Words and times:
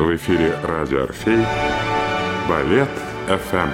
В 0.00 0.16
эфире 0.16 0.56
радио 0.62 1.02
«Орфей» 1.02 1.44
Балет 2.48 2.88
ФМ. 3.26 3.68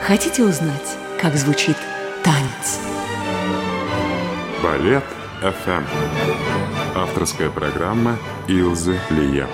Хотите 0.00 0.44
узнать, 0.44 0.96
как 1.20 1.34
звучит 1.34 1.76
танец? 2.24 2.80
Балет 4.62 5.04
ФМ. 5.42 5.84
Авторская 6.94 7.50
программа 7.50 8.16
Илзы 8.48 8.98
Лиепа. 9.10 9.50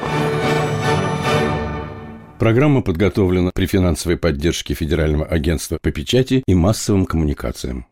Программа 2.38 2.82
подготовлена 2.82 3.50
при 3.52 3.66
финансовой 3.66 4.18
поддержке 4.18 4.74
Федерального 4.74 5.26
агентства 5.26 5.78
по 5.82 5.90
печати 5.90 6.44
и 6.46 6.54
массовым 6.54 7.06
коммуникациям. 7.06 7.86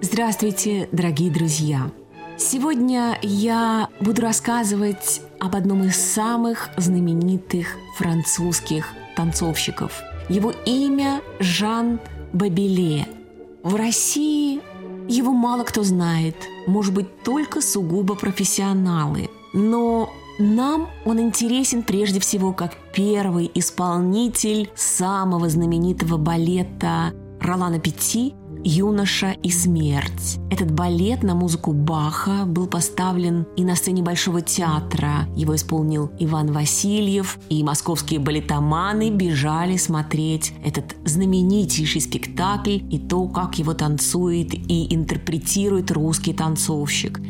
Здравствуйте, 0.00 0.88
дорогие 0.92 1.30
друзья! 1.30 1.90
Сегодня 2.42 3.18
я 3.20 3.90
буду 4.00 4.22
рассказывать 4.22 5.20
об 5.40 5.54
одном 5.54 5.84
из 5.84 5.96
самых 5.96 6.70
знаменитых 6.78 7.66
французских 7.98 8.86
танцовщиков. 9.14 9.92
Его 10.30 10.50
имя 10.64 11.20
Жан 11.38 12.00
Бабеле. 12.32 13.06
В 13.62 13.74
России 13.74 14.62
его 15.06 15.32
мало 15.32 15.64
кто 15.64 15.82
знает, 15.82 16.34
может 16.66 16.94
быть, 16.94 17.22
только 17.22 17.60
сугубо 17.60 18.14
профессионалы. 18.14 19.28
Но 19.52 20.10
нам 20.38 20.88
он 21.04 21.20
интересен 21.20 21.82
прежде 21.82 22.20
всего 22.20 22.54
как 22.54 22.72
первый 22.94 23.50
исполнитель 23.54 24.70
самого 24.74 25.50
знаменитого 25.50 26.16
балета 26.16 27.12
Ролана 27.38 27.78
Петти 27.78 28.34
«Юноша 28.64 29.36
и 29.42 29.50
смерть». 29.50 30.38
Этот 30.50 30.70
балет 30.72 31.22
на 31.22 31.34
музыку 31.34 31.72
Баха 31.72 32.44
был 32.46 32.66
поставлен 32.66 33.46
и 33.56 33.64
на 33.64 33.76
сцене 33.76 34.02
Большого 34.02 34.42
театра. 34.42 35.28
Его 35.36 35.56
исполнил 35.56 36.10
Иван 36.18 36.52
Васильев, 36.52 37.38
и 37.48 37.62
московские 37.62 38.20
балетоманы 38.20 39.10
бежали 39.10 39.76
смотреть 39.76 40.52
этот 40.64 40.96
знаменитейший 41.04 42.00
спектакль 42.00 42.80
и 42.90 42.98
то, 42.98 43.28
как 43.28 43.58
его 43.58 43.74
танцует 43.74 44.52
и 44.52 44.94
интерпретирует 44.94 45.90
русский 45.90 46.32
танцовщик. 46.32 47.20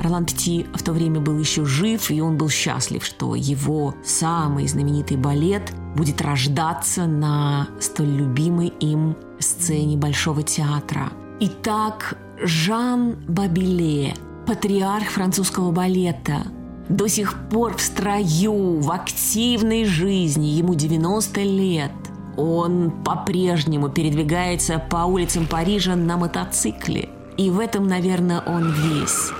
Ролан 0.00 0.26
Пти 0.26 0.66
в 0.74 0.82
то 0.82 0.92
время 0.92 1.20
был 1.20 1.38
еще 1.38 1.64
жив, 1.64 2.10
и 2.10 2.20
он 2.20 2.36
был 2.36 2.48
счастлив, 2.48 3.04
что 3.04 3.34
его 3.34 3.94
самый 4.04 4.68
знаменитый 4.68 5.16
балет 5.16 5.72
будет 5.96 6.20
рождаться 6.22 7.06
на 7.06 7.68
столь 7.80 8.10
любимой 8.10 8.68
им 8.80 9.16
сцене 9.40 9.96
Большого 9.96 10.42
театра. 10.42 11.10
Итак, 11.40 12.16
Жан 12.40 13.16
Бабиле, 13.26 14.14
патриарх 14.46 15.08
французского 15.08 15.72
балета, 15.72 16.42
до 16.88 17.08
сих 17.08 17.34
пор 17.48 17.76
в 17.76 17.80
строю, 17.80 18.80
в 18.80 18.90
активной 18.90 19.84
жизни, 19.84 20.46
ему 20.46 20.74
90 20.74 21.42
лет. 21.42 21.92
Он 22.36 22.92
по-прежнему 23.04 23.88
передвигается 23.88 24.78
по 24.78 24.98
улицам 24.98 25.46
Парижа 25.46 25.96
на 25.96 26.16
мотоцикле. 26.16 27.08
И 27.36 27.50
в 27.50 27.58
этом, 27.58 27.86
наверное, 27.86 28.40
он 28.40 28.72
весь. 28.72 29.32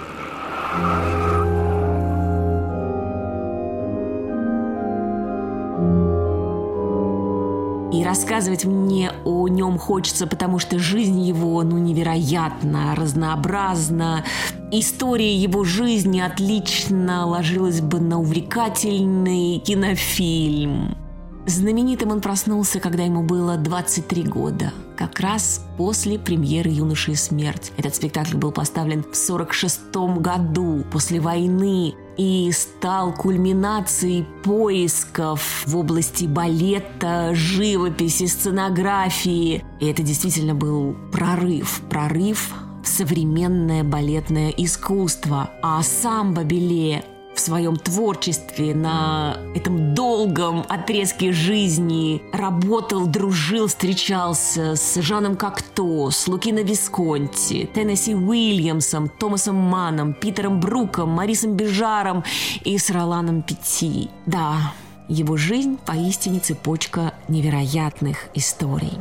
И 7.91 8.05
рассказывать 8.05 8.65
мне 8.65 9.13
о 9.25 9.49
нем 9.49 9.79
хочется, 9.79 10.27
потому 10.27 10.59
что 10.59 10.79
жизнь 10.79 11.21
его, 11.21 11.63
ну, 11.63 11.79
невероятно 11.79 12.95
разнообразна. 12.95 14.25
История 14.71 15.35
его 15.35 15.65
жизни 15.65 16.21
отлично 16.21 17.27
ложилась 17.27 17.81
бы 17.81 17.99
на 17.99 18.21
увлекательный 18.21 19.59
кинофильм. 19.59 21.08
Знаменитым 21.49 22.11
он 22.11 22.21
проснулся, 22.21 22.79
когда 22.79 23.05
ему 23.05 23.23
было 23.23 23.57
23 23.57 24.23
года, 24.25 24.71
как 24.99 25.19
раз 25.19 25.65
после 25.79 26.19
премьеры 26.19 26.69
«Юноши 26.69 27.13
и 27.13 27.15
смерть». 27.15 27.73
Этот 27.79 27.95
спектакль 27.95 28.37
был 28.37 28.53
поставлен 28.53 29.03
в 29.03 29.17
46 29.17 29.81
году, 30.19 30.85
после 30.93 31.21
войны, 31.21 31.95
и 32.19 32.53
стал 32.53 33.15
кульминацией 33.15 34.27
поисков 34.45 35.65
в 35.65 35.75
области 35.75 36.27
балета, 36.27 37.31
живописи, 37.33 38.27
сценографии. 38.27 39.65
И 39.81 39.87
это 39.87 40.03
действительно 40.03 40.55
был 40.55 40.95
прорыв, 41.11 41.81
прорыв 41.89 42.53
современное 42.85 43.85
балетное 43.85 44.51
искусство. 44.51 45.49
А 45.63 45.83
сам 45.83 46.35
Бабеле 46.35 47.05
в 47.39 47.41
своем 47.41 47.77
творчестве, 47.77 48.75
на 48.75 49.39
этом 49.55 49.95
долгом 49.95 50.65
отрезке 50.69 51.31
жизни 51.31 52.21
работал, 52.33 53.07
дружил, 53.07 53.69
встречался 53.69 54.75
с 54.75 55.01
Жаном 55.01 55.37
Кокто, 55.37 56.11
с 56.11 56.27
Лукино 56.27 56.63
Висконти, 56.63 57.71
Теннесси 57.73 58.17
Уильямсом, 58.17 59.09
Томасом 59.09 59.55
Маном, 59.55 60.15
Питером 60.15 60.59
Бруком, 60.59 61.11
Марисом 61.11 61.55
Бежаром 61.55 62.25
и 62.65 62.77
с 62.77 62.91
Роланом 62.91 63.43
Петти. 63.43 64.11
Да, 64.27 64.73
его 65.07 65.37
жизнь 65.37 65.79
поистине 65.87 66.41
цепочка 66.41 67.15
невероятных 67.29 68.27
историй. 68.35 68.99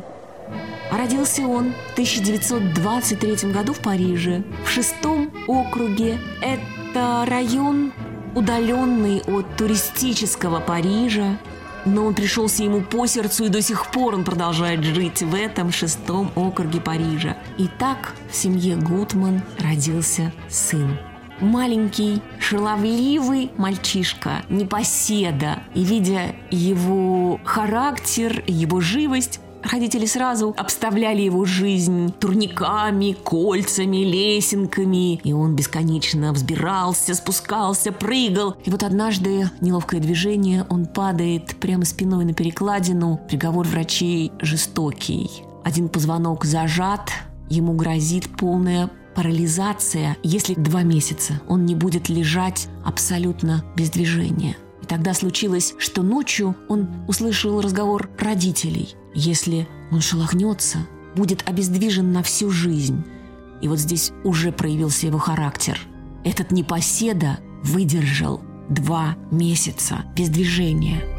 А 0.92 0.96
родился 0.96 1.42
он 1.42 1.74
в 1.88 1.92
1923 1.94 3.50
году 3.50 3.74
в 3.74 3.80
Париже, 3.80 4.44
в 4.64 4.68
шестом 4.70 5.30
округе. 5.48 6.20
Это 6.40 7.24
район 7.26 7.92
удаленный 8.34 9.22
от 9.26 9.56
туристического 9.56 10.60
Парижа, 10.60 11.38
но 11.84 12.06
он 12.06 12.14
пришелся 12.14 12.62
ему 12.64 12.80
по 12.82 13.06
сердцу, 13.06 13.44
и 13.44 13.48
до 13.48 13.62
сих 13.62 13.90
пор 13.90 14.14
он 14.14 14.24
продолжает 14.24 14.84
жить 14.84 15.22
в 15.22 15.34
этом 15.34 15.72
шестом 15.72 16.30
округе 16.34 16.80
Парижа. 16.80 17.36
И 17.56 17.68
так 17.78 18.14
в 18.30 18.34
семье 18.34 18.76
Гутман 18.76 19.42
родился 19.58 20.32
сын. 20.48 20.98
Маленький, 21.40 22.20
шаловливый 22.40 23.52
мальчишка, 23.56 24.42
непоседа. 24.48 25.62
И 25.74 25.84
видя 25.84 26.34
его 26.50 27.40
характер, 27.44 28.42
его 28.46 28.80
живость, 28.80 29.40
Родители 29.62 30.06
сразу 30.06 30.54
обставляли 30.56 31.22
его 31.22 31.44
жизнь 31.44 32.12
турниками, 32.20 33.12
кольцами, 33.12 33.98
лесенками. 33.98 35.16
И 35.16 35.32
он 35.32 35.56
бесконечно 35.56 36.32
взбирался, 36.32 37.14
спускался, 37.14 37.92
прыгал. 37.92 38.56
И 38.64 38.70
вот 38.70 38.82
однажды 38.82 39.50
неловкое 39.60 40.00
движение, 40.00 40.64
он 40.68 40.86
падает 40.86 41.56
прямо 41.56 41.84
спиной 41.84 42.24
на 42.24 42.34
перекладину. 42.34 43.20
Приговор 43.28 43.66
врачей 43.66 44.32
жестокий. 44.40 45.30
Один 45.64 45.88
позвонок 45.88 46.44
зажат, 46.44 47.10
ему 47.50 47.74
грозит 47.74 48.28
полная 48.36 48.90
парализация, 49.14 50.16
если 50.22 50.54
два 50.54 50.82
месяца 50.82 51.40
он 51.48 51.66
не 51.66 51.74
будет 51.74 52.08
лежать 52.08 52.68
абсолютно 52.84 53.64
без 53.76 53.90
движения. 53.90 54.56
Тогда 54.88 55.12
случилось, 55.12 55.74
что 55.78 56.02
ночью 56.02 56.56
он 56.68 56.88
услышал 57.06 57.60
разговор 57.60 58.08
родителей. 58.18 58.94
Если 59.14 59.68
он 59.90 60.00
шелохнется, 60.00 60.78
будет 61.14 61.46
обездвижен 61.46 62.12
на 62.12 62.22
всю 62.22 62.50
жизнь. 62.50 63.04
И 63.60 63.68
вот 63.68 63.78
здесь 63.78 64.12
уже 64.24 64.50
проявился 64.50 65.06
его 65.06 65.18
характер. 65.18 65.78
Этот 66.24 66.52
непоседа 66.52 67.38
выдержал 67.62 68.40
два 68.70 69.16
месяца 69.30 70.04
без 70.16 70.30
движения. 70.30 71.17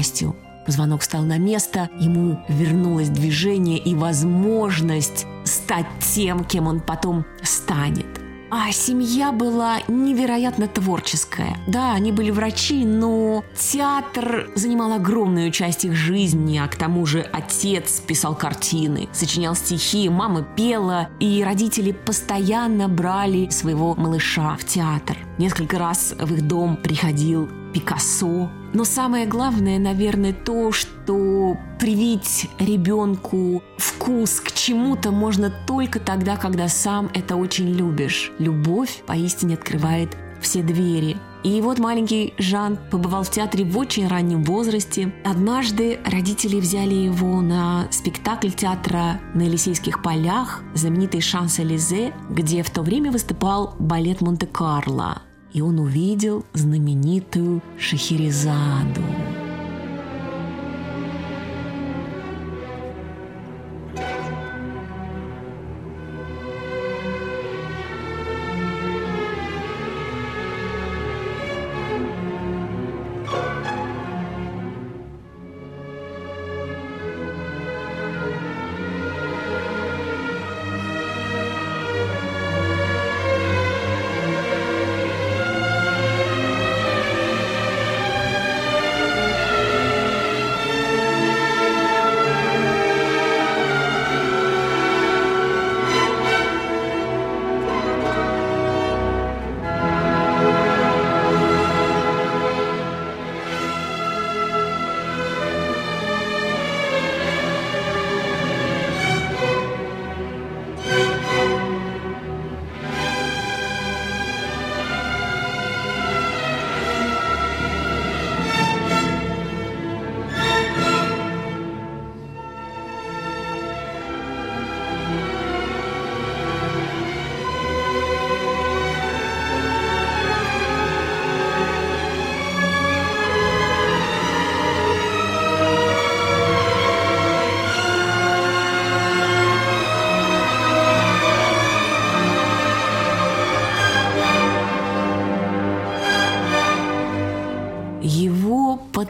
К 0.00 0.02
счастью, 0.02 0.34
Позвонок 0.64 1.02
встал 1.02 1.24
на 1.24 1.36
место, 1.36 1.90
ему 1.98 2.38
вернулось 2.48 3.10
движение 3.10 3.76
и 3.76 3.94
возможность 3.94 5.26
стать 5.44 5.86
тем, 6.14 6.42
кем 6.42 6.66
он 6.66 6.80
потом 6.80 7.26
станет. 7.42 8.06
А 8.50 8.72
семья 8.72 9.30
была 9.30 9.80
невероятно 9.88 10.68
творческая. 10.68 11.56
Да, 11.66 11.92
они 11.92 12.12
были 12.12 12.30
врачи, 12.30 12.84
но 12.84 13.44
театр 13.54 14.50
занимал 14.54 14.94
огромную 14.94 15.50
часть 15.50 15.84
их 15.84 15.94
жизни, 15.94 16.56
а 16.56 16.66
к 16.66 16.76
тому 16.76 17.04
же 17.04 17.20
отец 17.20 18.00
писал 18.00 18.34
картины, 18.34 19.08
сочинял 19.12 19.54
стихи, 19.54 20.08
мама 20.08 20.42
пела, 20.42 21.10
и 21.20 21.44
родители 21.44 21.92
постоянно 21.92 22.88
брали 22.88 23.50
своего 23.50 23.94
малыша 23.96 24.56
в 24.56 24.64
театр. 24.64 25.18
Несколько 25.36 25.78
раз 25.78 26.14
в 26.18 26.32
их 26.32 26.46
дом 26.48 26.76
приходил 26.76 27.50
Пикассо. 27.72 28.50
Но 28.72 28.84
самое 28.84 29.26
главное, 29.26 29.78
наверное, 29.78 30.32
то, 30.32 30.72
что 30.72 31.56
привить 31.78 32.48
ребенку 32.58 33.62
вкус 33.78 34.40
к 34.40 34.52
чему-то 34.52 35.10
можно 35.10 35.52
только 35.66 35.98
тогда, 35.98 36.36
когда 36.36 36.68
сам 36.68 37.10
это 37.14 37.36
очень 37.36 37.70
любишь. 37.72 38.32
Любовь 38.38 39.02
поистине 39.06 39.54
открывает 39.54 40.16
все 40.40 40.62
двери. 40.62 41.16
И 41.42 41.60
вот 41.62 41.78
маленький 41.78 42.34
Жан 42.38 42.78
побывал 42.90 43.22
в 43.22 43.30
театре 43.30 43.64
в 43.64 43.76
очень 43.78 44.06
раннем 44.06 44.44
возрасте. 44.44 45.12
Однажды 45.24 45.98
родители 46.04 46.60
взяли 46.60 46.94
его 46.94 47.40
на 47.40 47.88
спектакль 47.90 48.50
театра 48.50 49.20
на 49.34 49.42
Елисейских 49.42 50.02
полях, 50.02 50.62
знаменитый 50.74 51.22
Шанс-Элизе, 51.22 52.12
где 52.28 52.62
в 52.62 52.70
то 52.70 52.82
время 52.82 53.10
выступал 53.10 53.74
балет 53.78 54.20
Монте-Карло 54.20 55.22
и 55.52 55.60
он 55.60 55.78
увидел 55.78 56.44
знаменитую 56.54 57.62
Шахерезаду. 57.78 59.02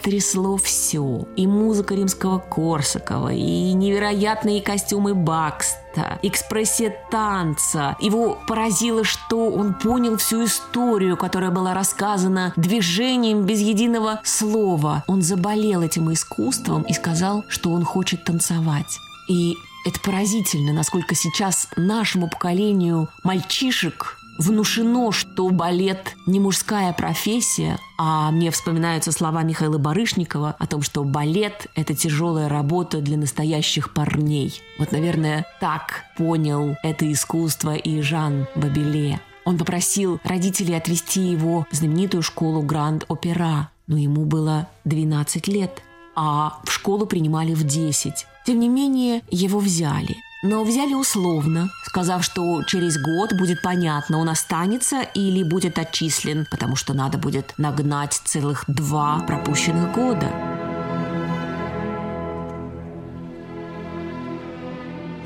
Потрясло 0.00 0.56
все. 0.56 1.26
И 1.36 1.46
музыка 1.46 1.94
римского 1.94 2.38
Корсакова, 2.38 3.32
и 3.32 3.72
невероятные 3.72 4.62
костюмы 4.62 5.14
Бакста, 5.14 6.18
экспрессия 6.22 6.96
танца. 7.10 7.96
Его 8.00 8.38
поразило, 8.48 9.04
что 9.04 9.50
он 9.50 9.74
понял 9.74 10.16
всю 10.16 10.46
историю, 10.46 11.16
которая 11.16 11.50
была 11.50 11.74
рассказана 11.74 12.54
движением 12.56 13.44
без 13.44 13.60
единого 13.60 14.20
слова. 14.24 15.04
Он 15.06 15.20
заболел 15.22 15.82
этим 15.82 16.12
искусством 16.12 16.82
и 16.82 16.94
сказал, 16.94 17.44
что 17.48 17.70
он 17.70 17.84
хочет 17.84 18.24
танцевать. 18.24 18.98
И 19.28 19.54
это 19.86 20.00
поразительно, 20.00 20.72
насколько 20.72 21.14
сейчас 21.14 21.68
нашему 21.76 22.28
поколению 22.28 23.08
мальчишек 23.22 24.19
внушено, 24.40 25.12
что 25.12 25.50
балет 25.50 26.16
не 26.26 26.40
мужская 26.40 26.92
профессия, 26.94 27.78
а 27.98 28.30
мне 28.30 28.50
вспоминаются 28.50 29.12
слова 29.12 29.42
Михаила 29.42 29.76
Барышникова 29.76 30.56
о 30.58 30.66
том, 30.66 30.82
что 30.82 31.04
балет– 31.04 31.66
это 31.76 31.94
тяжелая 31.94 32.48
работа 32.48 33.00
для 33.00 33.18
настоящих 33.18 33.92
парней. 33.92 34.60
Вот, 34.78 34.92
наверное, 34.92 35.46
так 35.60 36.04
понял 36.16 36.74
это 36.82 37.10
искусство 37.12 37.74
и 37.74 38.00
Жан 38.00 38.46
Бабеле. 38.54 39.20
Он 39.44 39.58
попросил 39.58 40.18
родителей 40.24 40.74
отвезти 40.74 41.20
его 41.20 41.66
в 41.70 41.76
знаменитую 41.76 42.22
школу 42.22 42.62
Гранд-Опера, 42.62 43.70
но 43.86 43.98
ему 43.98 44.24
было 44.24 44.68
12 44.84 45.48
лет, 45.48 45.82
а 46.16 46.60
в 46.64 46.72
школу 46.72 47.04
принимали 47.04 47.52
в 47.52 47.64
10. 47.64 48.26
Тем 48.46 48.58
не 48.58 48.68
менее, 48.68 49.22
его 49.30 49.58
взяли– 49.58 50.16
но 50.42 50.64
взяли 50.64 50.94
условно, 50.94 51.70
сказав, 51.84 52.24
что 52.24 52.62
через 52.62 52.98
год 53.00 53.34
будет 53.34 53.60
понятно, 53.60 54.18
он 54.18 54.28
останется 54.28 55.02
или 55.02 55.42
будет 55.42 55.78
отчислен, 55.78 56.46
потому 56.50 56.76
что 56.76 56.94
надо 56.94 57.18
будет 57.18 57.52
нагнать 57.58 58.14
целых 58.24 58.64
два 58.66 59.20
пропущенных 59.26 59.92
года. 59.92 60.30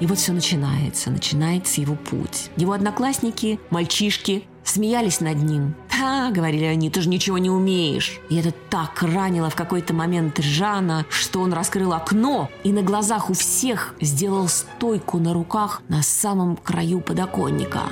И 0.00 0.06
вот 0.06 0.18
все 0.18 0.32
начинается, 0.32 1.10
начинается 1.10 1.80
его 1.80 1.94
путь. 1.94 2.50
Его 2.56 2.72
одноклассники, 2.72 3.60
мальчишки, 3.70 4.44
смеялись 4.64 5.20
над 5.20 5.36
ним. 5.36 5.76
«Ха!»— 6.04 6.30
говорили 6.34 6.64
они, 6.64 6.90
«ты 6.90 7.00
же 7.00 7.08
ничего 7.08 7.38
не 7.38 7.48
умеешь!» 7.48 8.20
И 8.28 8.36
это 8.36 8.52
так 8.68 9.00
ранило 9.00 9.48
в 9.48 9.54
какой-то 9.54 9.94
момент 9.94 10.38
Жана, 10.38 11.06
что 11.08 11.40
он 11.40 11.54
раскрыл 11.54 11.94
окно 11.94 12.50
и 12.62 12.72
на 12.72 12.82
глазах 12.82 13.30
у 13.30 13.32
всех 13.32 13.94
сделал 14.02 14.48
стойку 14.48 15.18
на 15.18 15.32
руках 15.32 15.80
на 15.88 16.02
самом 16.02 16.58
краю 16.58 17.00
подоконника. 17.00 17.84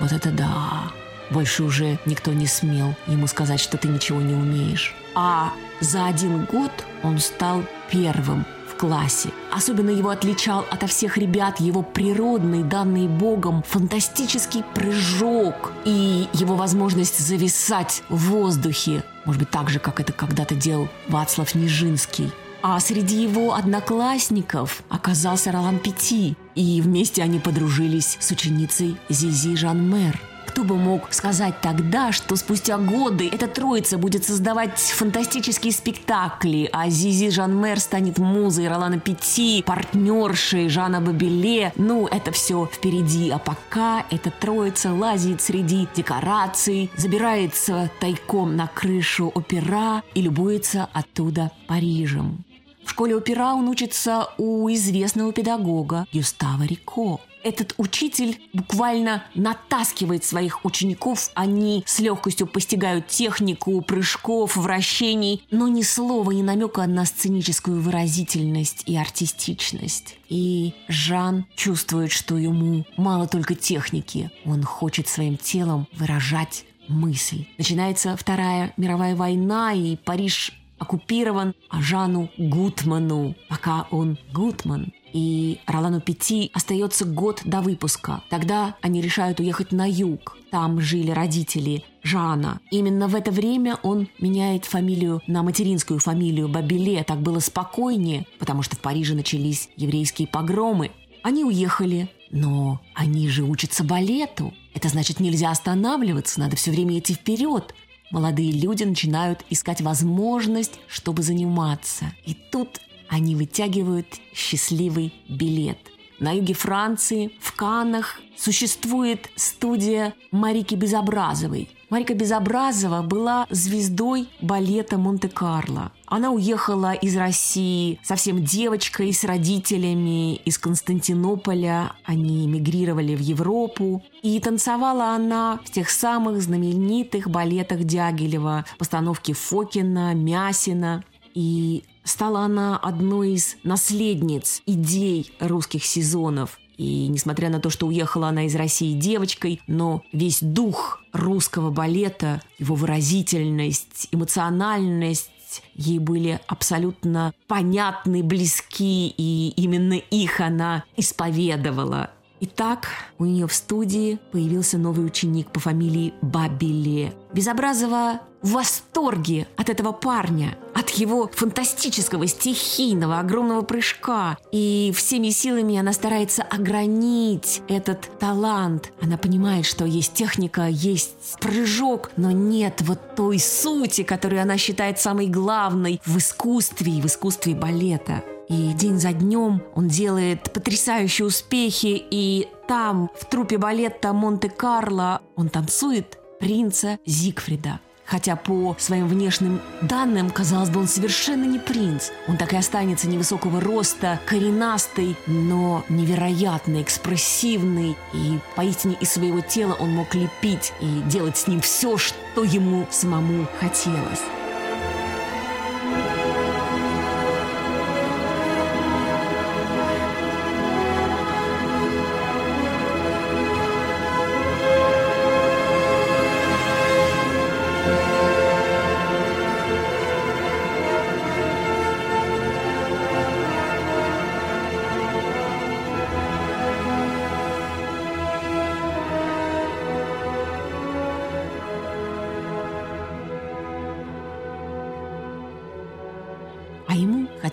Вот 0.00 0.12
это 0.12 0.30
да! 0.30 0.92
Больше 1.30 1.62
уже 1.62 1.98
никто 2.06 2.32
не 2.32 2.46
смел 2.46 2.94
ему 3.06 3.26
сказать, 3.26 3.60
что 3.60 3.76
ты 3.76 3.88
ничего 3.88 4.22
не 4.22 4.32
умеешь. 4.32 4.94
А 5.14 5.52
за 5.80 6.06
один 6.06 6.46
год 6.46 6.72
он 7.02 7.18
стал 7.18 7.64
первым 7.90 8.46
классе. 8.76 9.30
Особенно 9.52 9.90
его 9.90 10.10
отличал 10.10 10.64
ото 10.70 10.86
всех 10.86 11.18
ребят 11.18 11.60
его 11.60 11.82
природный, 11.82 12.62
данный 12.62 13.08
Богом, 13.08 13.62
фантастический 13.66 14.62
прыжок 14.74 15.72
и 15.84 16.28
его 16.32 16.56
возможность 16.56 17.18
зависать 17.18 18.02
в 18.08 18.30
воздухе. 18.30 19.02
Может 19.24 19.40
быть, 19.40 19.50
так 19.50 19.70
же, 19.70 19.78
как 19.78 20.00
это 20.00 20.12
когда-то 20.12 20.54
делал 20.54 20.88
Вацлав 21.08 21.54
Нижинский. 21.54 22.30
А 22.62 22.80
среди 22.80 23.22
его 23.22 23.54
одноклассников 23.54 24.82
оказался 24.88 25.52
Ролан 25.52 25.78
Пяти, 25.78 26.36
и 26.54 26.80
вместе 26.80 27.22
они 27.22 27.38
подружились 27.38 28.16
с 28.18 28.30
ученицей 28.30 28.96
Зизи 29.08 29.56
Жан 29.56 29.88
Мэр– 29.88 30.20
кто 30.46 30.64
бы 30.64 30.76
мог 30.76 31.12
сказать 31.12 31.60
тогда, 31.60 32.12
что 32.12 32.36
спустя 32.36 32.78
годы 32.78 33.28
эта 33.30 33.48
троица 33.48 33.98
будет 33.98 34.24
создавать 34.24 34.78
фантастические 34.78 35.72
спектакли, 35.72 36.68
а 36.72 36.88
Зизи 36.88 37.30
Жанмер 37.30 37.80
станет 37.80 38.18
музой 38.18 38.68
Ролана 38.68 38.98
Пяти, 38.98 39.62
партнершей 39.66 40.68
Жана 40.68 41.00
Бабеле. 41.00 41.72
Ну, 41.76 42.06
это 42.06 42.30
все 42.30 42.66
впереди. 42.72 43.30
А 43.30 43.38
пока 43.38 44.06
эта 44.10 44.30
троица 44.30 44.92
лазит 44.92 45.40
среди 45.42 45.88
декораций, 45.94 46.90
забирается 46.96 47.90
тайком 48.00 48.56
на 48.56 48.68
крышу 48.68 49.30
опера 49.34 50.02
и 50.14 50.22
любуется 50.22 50.88
оттуда 50.92 51.50
Парижем. 51.66 52.44
В 52.84 52.90
школе 52.90 53.16
опера 53.16 53.52
он 53.54 53.68
учится 53.68 54.28
у 54.38 54.70
известного 54.72 55.32
педагога 55.32 56.06
Юстава 56.12 56.62
Рико. 56.62 57.20
Этот 57.46 57.74
учитель 57.78 58.40
буквально 58.52 59.22
натаскивает 59.36 60.24
своих 60.24 60.64
учеников. 60.64 61.30
Они 61.34 61.84
с 61.86 62.00
легкостью 62.00 62.48
постигают 62.48 63.06
технику 63.06 63.80
прыжков, 63.82 64.56
вращений, 64.56 65.46
но 65.52 65.68
ни 65.68 65.82
слова, 65.82 66.32
ни 66.32 66.42
намека 66.42 66.84
на 66.88 67.04
сценическую 67.04 67.80
выразительность 67.80 68.82
и 68.86 68.96
артистичность. 68.96 70.18
И 70.28 70.74
Жан 70.88 71.46
чувствует, 71.54 72.10
что 72.10 72.36
ему 72.36 72.84
мало 72.96 73.28
только 73.28 73.54
техники. 73.54 74.32
Он 74.44 74.64
хочет 74.64 75.06
своим 75.06 75.36
телом 75.36 75.86
выражать 75.92 76.64
мысль. 76.88 77.46
Начинается 77.58 78.16
Вторая 78.16 78.72
мировая 78.76 79.14
война, 79.14 79.72
и 79.72 79.94
Париж 79.94 80.52
оккупирован, 80.78 81.54
а 81.70 81.80
Жану 81.80 82.30
Гутману, 82.36 83.34
пока 83.48 83.86
он 83.90 84.18
Гутман, 84.32 84.92
и 85.12 85.60
Ролану 85.66 86.00
Пяти 86.00 86.50
остается 86.52 87.04
год 87.04 87.42
до 87.44 87.60
выпуска. 87.60 88.22
Тогда 88.28 88.76
они 88.82 89.00
решают 89.00 89.40
уехать 89.40 89.72
на 89.72 89.88
юг. 89.88 90.36
Там 90.50 90.80
жили 90.80 91.10
родители 91.10 91.84
Жана. 92.02 92.60
Именно 92.70 93.08
в 93.08 93.14
это 93.14 93.30
время 93.30 93.76
он 93.82 94.08
меняет 94.20 94.64
фамилию 94.64 95.22
на 95.26 95.42
материнскую 95.42 96.00
фамилию 96.00 96.48
Бабиле. 96.48 97.02
Так 97.04 97.20
было 97.20 97.40
спокойнее, 97.40 98.26
потому 98.38 98.62
что 98.62 98.76
в 98.76 98.80
Париже 98.80 99.14
начались 99.14 99.70
еврейские 99.76 100.28
погромы. 100.28 100.90
Они 101.22 101.44
уехали, 101.44 102.08
но 102.30 102.80
они 102.94 103.28
же 103.28 103.42
учатся 103.42 103.84
балету. 103.84 104.52
Это 104.74 104.88
значит, 104.88 105.20
нельзя 105.20 105.50
останавливаться, 105.50 106.40
надо 106.40 106.56
все 106.56 106.70
время 106.70 106.98
идти 106.98 107.14
вперед. 107.14 107.74
Молодые 108.10 108.52
люди 108.52 108.84
начинают 108.84 109.44
искать 109.50 109.80
возможность, 109.80 110.78
чтобы 110.86 111.22
заниматься. 111.22 112.12
И 112.24 112.34
тут 112.34 112.80
они 113.08 113.34
вытягивают 113.34 114.06
счастливый 114.34 115.12
билет. 115.28 115.78
На 116.18 116.32
юге 116.32 116.54
Франции, 116.54 117.30
в 117.40 117.52
Канах, 117.54 118.20
существует 118.36 119.30
студия 119.36 120.14
Марики 120.30 120.74
Безобразовой. 120.74 121.68
Марика 121.88 122.14
Безобразова 122.14 123.02
была 123.02 123.46
звездой 123.50 124.28
балета 124.40 124.98
Монте-Карло. 124.98 125.92
Она 126.06 126.32
уехала 126.32 126.94
из 126.94 127.16
России 127.16 128.00
совсем 128.02 128.42
девочкой 128.42 129.12
с 129.12 129.22
родителями 129.22 130.36
из 130.36 130.58
Константинополя. 130.58 131.92
Они 132.04 132.46
эмигрировали 132.46 133.14
в 133.14 133.20
Европу. 133.20 134.02
И 134.22 134.40
танцевала 134.40 135.10
она 135.14 135.60
в 135.64 135.70
тех 135.70 135.90
самых 135.90 136.42
знаменитых 136.42 137.28
балетах 137.30 137.84
Дягилева, 137.84 138.64
постановки 138.78 139.32
Фокина, 139.32 140.12
Мясина. 140.14 141.04
И 141.34 141.84
стала 142.06 142.40
она 142.40 142.78
одной 142.78 143.32
из 143.32 143.56
наследниц 143.64 144.62
идей 144.64 145.32
русских 145.40 145.84
сезонов. 145.84 146.58
И 146.78 147.08
несмотря 147.08 147.50
на 147.50 147.58
то, 147.58 147.70
что 147.70 147.86
уехала 147.86 148.28
она 148.28 148.46
из 148.46 148.54
России 148.54 148.92
девочкой, 148.92 149.60
но 149.66 150.02
весь 150.12 150.42
дух 150.42 151.02
русского 151.12 151.70
балета, 151.70 152.42
его 152.58 152.74
выразительность, 152.74 154.08
эмоциональность, 154.12 155.30
ей 155.74 155.98
были 155.98 156.40
абсолютно 156.46 157.32
понятны, 157.46 158.22
близки, 158.22 159.08
и 159.16 159.54
именно 159.56 159.94
их 159.94 160.40
она 160.40 160.84
исповедовала. 160.96 162.10
Итак, 162.40 162.88
у 163.18 163.24
нее 163.24 163.46
в 163.46 163.54
студии 163.54 164.18
появился 164.30 164.76
новый 164.76 165.06
ученик 165.06 165.50
по 165.50 165.60
фамилии 165.60 166.12
Бабиле. 166.20 167.14
Безобразова 167.32 168.20
в 168.42 168.52
восторге 168.52 169.48
от 169.56 169.70
этого 169.70 169.92
парня, 169.92 170.56
от 170.74 170.90
его 170.90 171.28
фантастического, 171.32 172.26
стихийного, 172.26 173.18
огромного 173.18 173.62
прыжка. 173.62 174.36
И 174.52 174.92
всеми 174.94 175.30
силами 175.30 175.78
она 175.78 175.92
старается 175.92 176.42
огранить 176.42 177.62
этот 177.68 178.08
талант. 178.18 178.92
Она 179.00 179.16
понимает, 179.16 179.64
что 179.64 179.84
есть 179.84 180.12
техника, 180.12 180.68
есть 180.68 181.38
прыжок, 181.40 182.10
но 182.16 182.30
нет 182.30 182.82
вот 182.82 183.16
той 183.16 183.38
сути, 183.38 184.02
которую 184.02 184.42
она 184.42 184.58
считает 184.58 185.00
самой 185.00 185.26
главной 185.26 186.00
в 186.04 186.18
искусстве 186.18 186.92
и 186.92 187.00
в 187.00 187.06
искусстве 187.06 187.54
балета. 187.54 188.22
И 188.48 188.72
день 188.74 188.98
за 188.98 189.12
днем 189.12 189.62
он 189.74 189.88
делает 189.88 190.52
потрясающие 190.52 191.26
успехи, 191.26 192.02
и 192.10 192.48
там, 192.68 193.10
в 193.18 193.24
трупе 193.26 193.58
балета 193.58 194.12
Монте-Карло, 194.12 195.20
он 195.34 195.48
танцует 195.48 196.18
принца 196.38 196.98
Зигфрида. 197.06 197.80
Хотя 198.04 198.36
по 198.36 198.76
своим 198.78 199.08
внешним 199.08 199.60
данным, 199.82 200.30
казалось 200.30 200.70
бы, 200.70 200.78
он 200.78 200.86
совершенно 200.86 201.44
не 201.44 201.58
принц. 201.58 202.10
Он 202.28 202.36
так 202.36 202.52
и 202.52 202.56
останется 202.56 203.08
невысокого 203.08 203.60
роста, 203.60 204.20
коренастый, 204.26 205.16
но 205.26 205.84
невероятно 205.88 206.82
экспрессивный. 206.82 207.96
И 208.14 208.38
поистине 208.54 208.96
из 209.00 209.10
своего 209.10 209.40
тела 209.40 209.76
он 209.80 209.90
мог 209.90 210.14
лепить 210.14 210.72
и 210.80 211.02
делать 211.08 211.36
с 211.36 211.48
ним 211.48 211.60
все, 211.60 211.96
что 211.98 212.44
ему 212.44 212.86
самому 212.90 213.48
хотелось. 213.58 214.22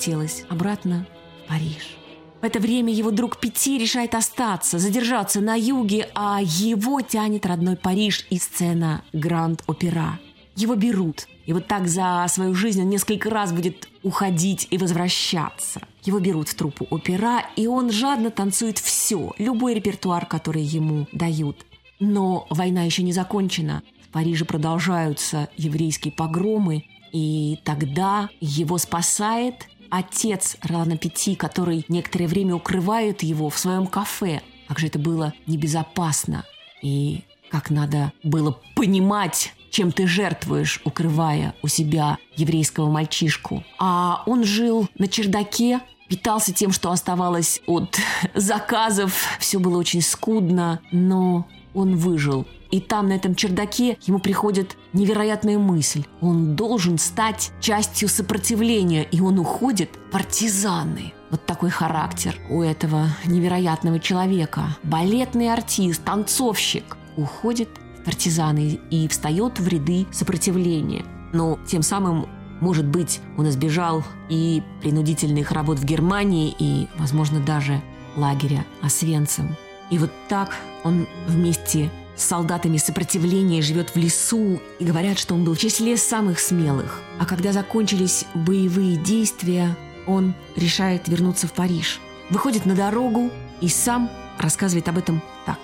Хотелось 0.03 0.43
обратно 0.49 1.07
в 1.45 1.49
Париж. 1.49 1.95
В 2.41 2.43
это 2.43 2.59
время 2.59 2.91
его 2.91 3.09
друг 3.09 3.39
Пяти 3.39 3.77
решает 3.77 4.15
остаться, 4.15 4.77
задержаться 4.77 5.39
на 5.39 5.55
юге, 5.55 6.09
а 6.13 6.41
его 6.43 6.99
тянет 6.99 7.45
родной 7.45 7.77
Париж 7.77 8.25
и 8.29 8.37
сцена 8.37 9.05
Гранд-Опера. 9.13 10.19
Его 10.57 10.75
берут. 10.75 11.27
И 11.45 11.53
вот 11.53 11.67
так 11.67 11.87
за 11.87 12.25
свою 12.27 12.53
жизнь 12.53 12.81
он 12.81 12.89
несколько 12.89 13.29
раз 13.29 13.53
будет 13.53 13.87
уходить 14.03 14.67
и 14.71 14.77
возвращаться. 14.77 15.79
Его 16.03 16.19
берут 16.19 16.49
в 16.49 16.55
труппу 16.55 16.85
опера, 16.89 17.45
и 17.55 17.67
он 17.67 17.89
жадно 17.89 18.29
танцует 18.29 18.79
все, 18.79 19.31
любой 19.37 19.73
репертуар, 19.73 20.25
который 20.25 20.63
ему 20.63 21.07
дают. 21.13 21.65
Но 22.01 22.45
война 22.49 22.83
еще 22.83 23.03
не 23.03 23.13
закончена. 23.13 23.83
В 24.05 24.11
Париже 24.11 24.43
продолжаются 24.43 25.47
еврейские 25.55 26.11
погромы, 26.11 26.83
и 27.13 27.59
тогда 27.63 28.29
его 28.41 28.77
спасает 28.79 29.67
отец 29.93 30.57
Ролана 30.63 30.97
Пяти, 30.97 31.35
который 31.35 31.85
некоторое 31.87 32.27
время 32.27 32.55
укрывает 32.55 33.21
его 33.21 33.49
в 33.49 33.59
своем 33.59 33.85
кафе. 33.85 34.41
Как 34.67 34.79
же 34.79 34.87
это 34.87 34.97
было 34.97 35.33
небезопасно. 35.45 36.45
И 36.81 37.21
как 37.51 37.69
надо 37.69 38.11
было 38.23 38.59
понимать, 38.75 39.53
чем 39.69 39.91
ты 39.91 40.07
жертвуешь, 40.07 40.81
укрывая 40.83 41.53
у 41.61 41.67
себя 41.67 42.17
еврейского 42.35 42.89
мальчишку. 42.89 43.63
А 43.77 44.23
он 44.25 44.43
жил 44.43 44.89
на 44.97 45.07
чердаке, 45.07 45.79
питался 46.09 46.53
тем, 46.53 46.71
что 46.71 46.91
оставалось 46.91 47.61
от 47.67 47.99
заказов. 48.33 49.13
Все 49.39 49.59
было 49.59 49.77
очень 49.77 50.01
скудно, 50.01 50.81
но 50.91 51.45
он 51.75 51.97
выжил. 51.97 52.47
И 52.73 52.79
там, 52.79 53.07
на 53.07 53.13
этом 53.13 53.35
чердаке, 53.35 53.99
ему 54.01 54.17
приходит 54.17 54.77
невероятная 54.93 55.59
мысль. 55.59 56.05
Он 56.21 56.55
должен 56.55 56.97
стать 56.97 57.51
частью 57.59 58.09
сопротивления, 58.09 59.03
и 59.03 59.21
он 59.21 59.37
уходит 59.37 59.91
партизаны. 60.11 61.13
Вот 61.29 61.45
такой 61.45 61.69
характер 61.69 62.35
у 62.49 62.63
этого 62.63 63.09
невероятного 63.25 63.99
человека. 63.99 64.75
Балетный 64.81 65.53
артист, 65.53 66.03
танцовщик 66.03 66.97
уходит 67.15 67.69
в 67.99 68.05
партизаны 68.05 68.79
и 68.89 69.07
встает 69.07 69.59
в 69.59 69.67
ряды 69.67 70.07
сопротивления. 70.11 71.05
Но 71.31 71.59
тем 71.67 71.83
самым 71.83 72.25
может 72.59 72.87
быть, 72.87 73.19
он 73.37 73.49
избежал 73.49 74.03
и 74.29 74.63
принудительных 74.81 75.51
работ 75.51 75.77
в 75.77 75.85
Германии, 75.85 76.55
и, 76.57 76.87
возможно, 76.97 77.39
даже 77.39 77.81
лагеря 78.15 78.65
Освенцим. 78.81 79.55
И 79.91 79.99
вот 79.99 80.09
так 80.27 80.55
он 80.83 81.05
вместе 81.27 81.91
с 82.15 82.23
солдатами 82.23 82.77
сопротивления 82.77 83.61
живет 83.61 83.89
в 83.89 83.95
лесу 83.97 84.61
и 84.79 84.85
говорят, 84.85 85.17
что 85.17 85.33
он 85.33 85.43
был 85.43 85.55
в 85.55 85.59
числе 85.59 85.97
самых 85.97 86.39
смелых. 86.39 87.01
А 87.19 87.25
когда 87.25 87.51
закончились 87.51 88.25
боевые 88.33 88.97
действия, 88.97 89.75
он 90.05 90.33
решает 90.55 91.07
вернуться 91.07 91.47
в 91.47 91.53
Париж. 91.53 91.99
Выходит 92.29 92.65
на 92.65 92.75
дорогу 92.75 93.31
и 93.61 93.67
сам 93.67 94.09
рассказывает 94.37 94.87
об 94.89 94.97
этом 94.97 95.21
так. 95.45 95.59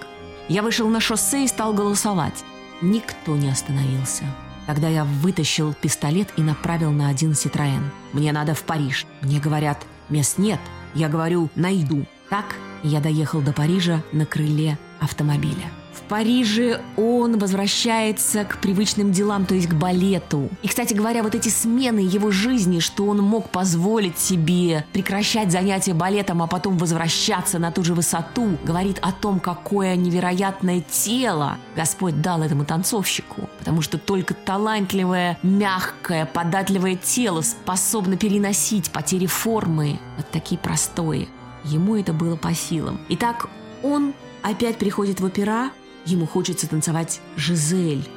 «Я 0.48 0.63
вышел 0.63 0.88
на 0.88 1.00
шоссе 1.00 1.44
и 1.44 1.48
стал 1.48 1.74
голосовать. 1.74 2.44
Никто 2.82 3.36
не 3.36 3.50
остановился. 3.50 4.24
Тогда 4.65 4.88
я 4.88 5.03
вытащил 5.03 5.74
пистолет 5.74 6.29
и 6.38 6.41
направил 6.41 6.91
на 6.91 7.10
один 7.10 7.34
Ситроен. 7.34 7.89
Мне 8.13 8.32
надо 8.32 8.53
в 8.53 8.63
Париж. 8.63 9.06
Мне 9.22 9.39
говорят, 9.39 9.84
мест 10.10 10.38
нет. 10.38 10.60
Я 10.94 11.10
говорю, 11.10 11.50
найду. 11.56 12.06
Так 12.29 12.56
Я 12.84 13.01
доехал 13.01 13.41
до 13.41 13.51
Парижа 13.51 14.03
на 14.13 14.25
крыле 14.25 14.77
автомобиля. 15.00 15.72
Париже 16.10 16.82
он 16.98 17.38
возвращается 17.38 18.44
к 18.44 18.60
привычным 18.60 19.12
делам, 19.12 19.46
то 19.46 19.54
есть 19.54 19.68
к 19.68 19.75
балету. 19.75 20.50
И, 20.63 20.68
кстати 20.68 20.96
говоря, 20.96 21.22
вот 21.22 21.36
эти 21.36 21.50
смены 21.50 22.00
его 22.00 22.32
жизни, 22.32 22.80
что 22.80 23.06
он 23.06 23.20
мог 23.20 23.50
позволить 23.50 24.18
себе 24.18 24.86
прекращать 24.92 25.51
занятия 25.51 25.94
балетом, 25.94 26.42
а 26.42 26.48
потом 26.48 26.80
возвращаться 26.80 27.60
на 27.60 27.72
ту 27.72 27.84
же 27.84 27.94
высоту, 27.94 28.58
говорит 28.63 28.98
о 29.04 29.12
том, 29.12 29.39
какое 29.39 29.96
невероятное 29.96 30.82
тело 30.82 31.58
Господь 31.75 32.22
дал 32.22 32.42
этому 32.42 32.66
танцовщику. 32.66 33.48
Потому 33.60 33.84
что 33.84 34.00
только 34.00 34.34
талантливое, 34.34 35.38
мягкое, 35.44 36.25
податливое 36.25 36.96
тело 36.96 37.42
способно 37.42 38.18
переносить 38.18 38.89
потери 38.89 39.28
формы, 39.28 40.00
вот 40.18 40.28
такие 40.32 40.58
простые. 40.60 41.28
Ему 41.66 41.96
это 41.96 42.13
было 42.13 42.36
по 42.36 42.56
силам. 42.56 43.00
Итак, 43.10 43.48
он 43.84 44.13
опять 44.42 44.78
приходит 44.78 45.20
в 45.20 45.25
опера, 45.25 45.72
Ему 46.06 46.25
хочется 46.25 46.68
танцевать 46.68 47.22
Жизель. 47.36 48.08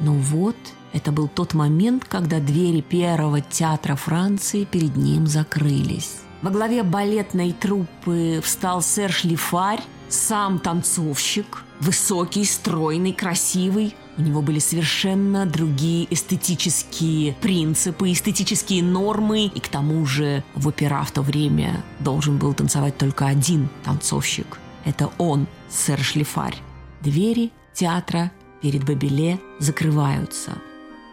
Но 0.00 0.14
вот 0.14 0.56
это 0.92 1.12
был 1.12 1.28
тот 1.28 1.54
момент, 1.54 2.04
когда 2.04 2.38
двери 2.38 2.80
первого 2.80 3.40
театра 3.40 3.96
Франции 3.96 4.64
перед 4.64 4.96
ним 4.96 5.26
закрылись. 5.26 6.16
Во 6.42 6.50
главе 6.50 6.82
балетной 6.82 7.52
труппы 7.52 8.40
встал 8.42 8.82
сэр 8.82 9.12
Шлифарь, 9.12 9.80
сам 10.08 10.58
танцовщик, 10.58 11.64
высокий, 11.80 12.44
стройный, 12.44 13.12
красивый. 13.12 13.94
У 14.18 14.22
него 14.22 14.42
были 14.42 14.58
совершенно 14.58 15.46
другие 15.46 16.12
эстетические 16.12 17.34
принципы, 17.40 18.12
эстетические 18.12 18.82
нормы. 18.82 19.46
И 19.46 19.60
к 19.60 19.68
тому 19.68 20.04
же 20.04 20.44
в 20.54 20.68
опера 20.68 21.02
в 21.04 21.12
то 21.12 21.22
время 21.22 21.82
должен 22.00 22.38
был 22.38 22.52
танцевать 22.52 22.98
только 22.98 23.26
один 23.26 23.68
танцовщик. 23.84 24.58
Это 24.84 25.10
он, 25.18 25.46
сэр 25.70 26.00
Шлифарь. 26.00 26.56
Двери 27.02 27.50
театра 27.74 28.30
перед 28.60 28.84
Бабеле 28.84 29.40
закрываются. 29.58 30.52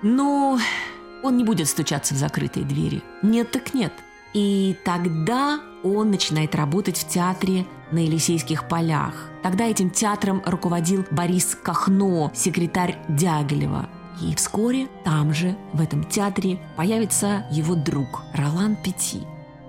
Но 0.04 0.60
он 1.24 1.38
не 1.38 1.44
будет 1.44 1.68
стучаться 1.68 2.14
в 2.14 2.18
закрытые 2.18 2.66
двери. 2.66 3.02
Нет 3.24 3.52
так 3.52 3.74
нет. 3.74 3.92
И 4.34 4.78
тогда 4.86 5.60
он 5.84 6.12
начинает 6.12 6.54
работать 6.54 6.98
в 6.98 7.08
театре 7.08 7.66
на 7.92 8.00
Елисейских 8.00 8.68
полях. 8.68 9.14
Тогда 9.42 9.66
этим 9.66 9.90
театром 9.90 10.44
руководил 10.46 11.06
Борис 11.10 11.58
Кахно, 11.62 12.32
секретарь 12.36 13.00
Дягилева. 13.08 13.90
И 14.22 14.36
вскоре 14.36 14.88
там 15.04 15.34
же, 15.34 15.58
в 15.74 15.82
этом 15.82 16.04
театре, 16.04 16.60
появится 16.76 17.48
его 17.52 17.74
друг 17.74 18.22
Ролан 18.36 18.76
Пети. 18.76 19.22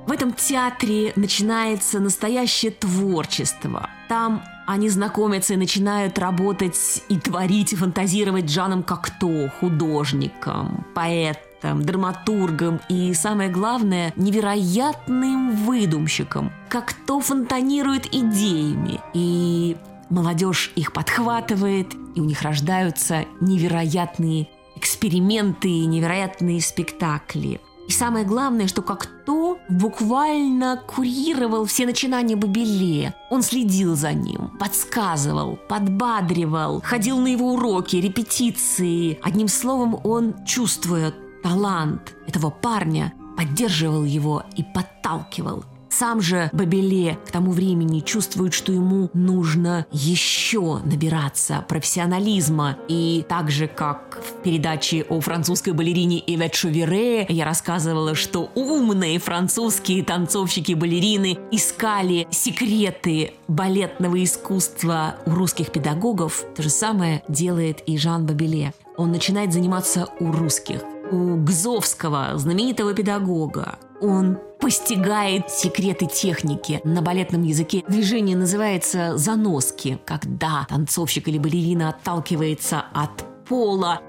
В 0.06 0.12
этом 0.12 0.32
театре 0.32 1.12
начинается 1.16 2.00
настоящее 2.00 2.72
творчество. 2.72 3.88
Там 4.08 4.42
они 4.70 4.88
знакомятся 4.88 5.54
и 5.54 5.56
начинают 5.56 6.18
работать 6.18 7.02
и 7.08 7.18
творить, 7.18 7.72
и 7.72 7.76
фантазировать 7.76 8.48
Жаном 8.48 8.84
Кокто, 8.84 9.52
художником, 9.58 10.86
поэтом, 10.94 11.82
драматургом 11.82 12.80
и, 12.88 13.12
самое 13.14 13.50
главное, 13.50 14.12
невероятным 14.14 15.56
выдумщиком. 15.56 16.52
Кокто 16.68 17.20
фонтанирует 17.20 18.14
идеями, 18.14 19.00
и 19.12 19.76
молодежь 20.08 20.70
их 20.76 20.92
подхватывает, 20.92 21.88
и 22.14 22.20
у 22.20 22.24
них 22.24 22.42
рождаются 22.42 23.24
невероятные 23.40 24.48
эксперименты 24.76 25.68
невероятные 25.84 26.60
спектакли. 26.60 27.60
И 27.90 27.92
самое 27.92 28.24
главное, 28.24 28.68
что 28.68 28.82
как 28.82 29.08
то 29.26 29.58
буквально 29.68 30.80
курировал 30.86 31.64
все 31.64 31.86
начинания 31.86 32.36
Бабеле. 32.36 33.16
Он 33.30 33.42
следил 33.42 33.96
за 33.96 34.12
ним, 34.12 34.56
подсказывал, 34.60 35.58
подбадривал, 35.68 36.82
ходил 36.82 37.18
на 37.18 37.26
его 37.26 37.52
уроки, 37.52 37.96
репетиции. 37.96 39.18
Одним 39.24 39.48
словом, 39.48 39.98
он, 40.04 40.36
чувствуя 40.46 41.12
талант 41.42 42.14
этого 42.28 42.50
парня, 42.50 43.12
поддерживал 43.36 44.04
его 44.04 44.44
и 44.54 44.62
подталкивал. 44.62 45.64
Сам 45.90 46.20
же 46.20 46.50
Бабеле 46.52 47.18
к 47.26 47.30
тому 47.30 47.50
времени 47.50 48.00
чувствует, 48.00 48.54
что 48.54 48.72
ему 48.72 49.10
нужно 49.12 49.86
еще 49.90 50.78
набираться 50.84 51.64
профессионализма. 51.68 52.76
И 52.88 53.24
так 53.28 53.50
же, 53.50 53.66
как 53.66 54.22
в 54.22 54.42
передаче 54.42 55.04
о 55.08 55.20
французской 55.20 55.72
балерине 55.72 56.22
Ивет 56.26 56.54
Шувере, 56.54 57.26
я 57.28 57.44
рассказывала, 57.44 58.14
что 58.14 58.50
умные 58.54 59.18
французские 59.18 60.04
танцовщики-балерины 60.04 61.38
искали 61.50 62.28
секреты 62.30 63.34
балетного 63.48 64.22
искусства 64.22 65.16
у 65.26 65.32
русских 65.32 65.72
педагогов. 65.72 66.44
То 66.54 66.62
же 66.62 66.70
самое 66.70 67.22
делает 67.28 67.82
и 67.86 67.98
Жан 67.98 68.26
Бабеле. 68.26 68.72
Он 68.96 69.10
начинает 69.10 69.52
заниматься 69.52 70.08
у 70.20 70.30
русских, 70.30 70.82
у 71.10 71.36
Гзовского, 71.36 72.32
знаменитого 72.36 72.94
педагога. 72.94 73.78
Он 74.00 74.38
постигает 74.58 75.50
секреты 75.50 76.06
техники. 76.06 76.80
На 76.84 77.02
балетном 77.02 77.42
языке 77.42 77.84
движение 77.88 78.36
называется 78.36 79.16
заноски, 79.16 79.98
когда 80.04 80.66
танцовщик 80.68 81.28
или 81.28 81.38
балерина 81.38 81.90
отталкивается 81.90 82.84
от 82.92 83.24
пола 83.48 84.00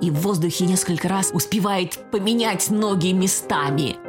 и 0.00 0.10
в 0.10 0.20
воздухе 0.20 0.64
несколько 0.64 1.08
раз 1.08 1.30
успевает 1.32 1.98
поменять 2.12 2.70
ноги 2.70 3.12
местами– 3.12 3.96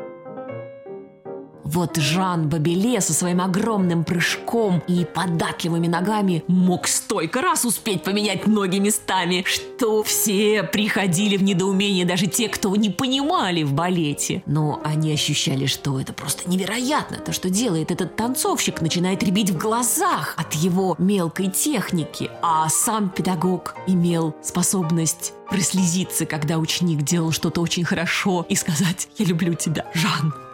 вот 1.69 1.97
Жан 1.97 2.49
Бабеле 2.49 2.99
со 2.99 3.13
своим 3.13 3.41
огромным 3.41 4.03
прыжком 4.03 4.82
и 4.88 5.05
податливыми 5.05 5.88
ногами 5.88 6.43
мог 6.47 6.88
столько 6.88 7.41
раз 7.41 7.63
успеть 7.63 8.03
поменять 8.03 8.47
ноги 8.47 8.79
местами, 8.79 9.43
что 9.45 10.01
все 10.01 10.63
приходили 10.63 11.38
в 11.38 11.43
недоумение, 11.43 12.05
даже 12.05 12.25
те, 12.25 12.49
кто 12.49 12.75
не 12.75 12.89
понимали 12.89 13.62
в 13.62 13.73
балете. 13.73 14.41
Но 14.47 14.82
они 14.84 15.13
ощущали, 15.13 15.67
что 15.67 15.99
это 15.99 16.12
просто 16.12 16.49
невероятно. 16.49 17.17
То, 17.17 17.34
что 17.34 17.51
делает 17.51 17.91
этот 17.91 18.15
танцовщик, 18.15 18.82
начинает 18.82 19.21
ребить 19.21 19.51
в 19.51 19.58
глазах 19.58 20.34
от 20.38 20.53
его 20.53 20.95
мелкой 20.97 21.51
техники. 21.51 22.32
А 22.41 22.67
сам 22.69 23.10
педагог 23.10 23.75
имел 23.86 24.36
способность 24.41 25.34
прослезиться, 25.49 26.25
когда 26.25 26.58
ученик 26.58 27.03
делал 27.03 27.32
что-то 27.32 27.62
очень 27.62 27.84
хорошо 27.84 28.45
и 28.49 28.55
сказать 28.55 29.08
«Я 29.17 29.25
люблю 29.25 29.53
тебя, 29.53 29.86
Жан». 29.93 30.48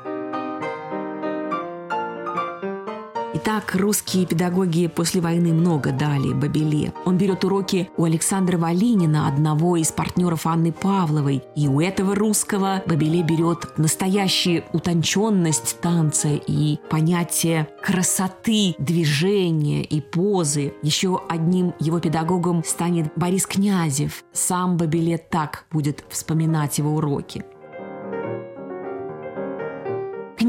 Итак, 3.48 3.76
русские 3.76 4.26
педагоги 4.26 4.88
после 4.88 5.22
войны 5.22 5.54
много 5.54 5.92
дали 5.92 6.34
Бабеле. 6.34 6.92
Он 7.06 7.16
берет 7.16 7.44
уроки 7.44 7.92
у 7.96 8.06
Александра 8.06 8.58
Валинина, 8.58 9.28
одного 9.28 9.78
из 9.78 9.92
партнеров 9.92 10.48
Анны 10.48 10.72
Павловой. 10.72 11.44
И 11.56 11.68
у 11.68 11.80
этого 11.80 12.16
русского 12.16 12.82
Бабеле 12.88 13.22
берет 13.22 13.78
настоящую 13.78 14.64
утонченность 14.74 15.80
танца 15.80 16.30
и 16.30 16.80
понятие 16.90 17.68
красоты 17.84 18.74
движения 18.80 19.84
и 19.84 20.02
позы. 20.02 20.74
Еще 20.82 21.22
одним 21.30 21.76
его 21.80 22.00
педагогом 22.00 22.64
станет 22.64 23.12
Борис 23.16 23.46
Князев. 23.46 24.24
Сам 24.34 24.76
Бабеле 24.76 25.20
так 25.20 25.66
будет 25.72 26.04
вспоминать 26.10 26.80
его 26.80 26.96
уроки. 26.96 27.46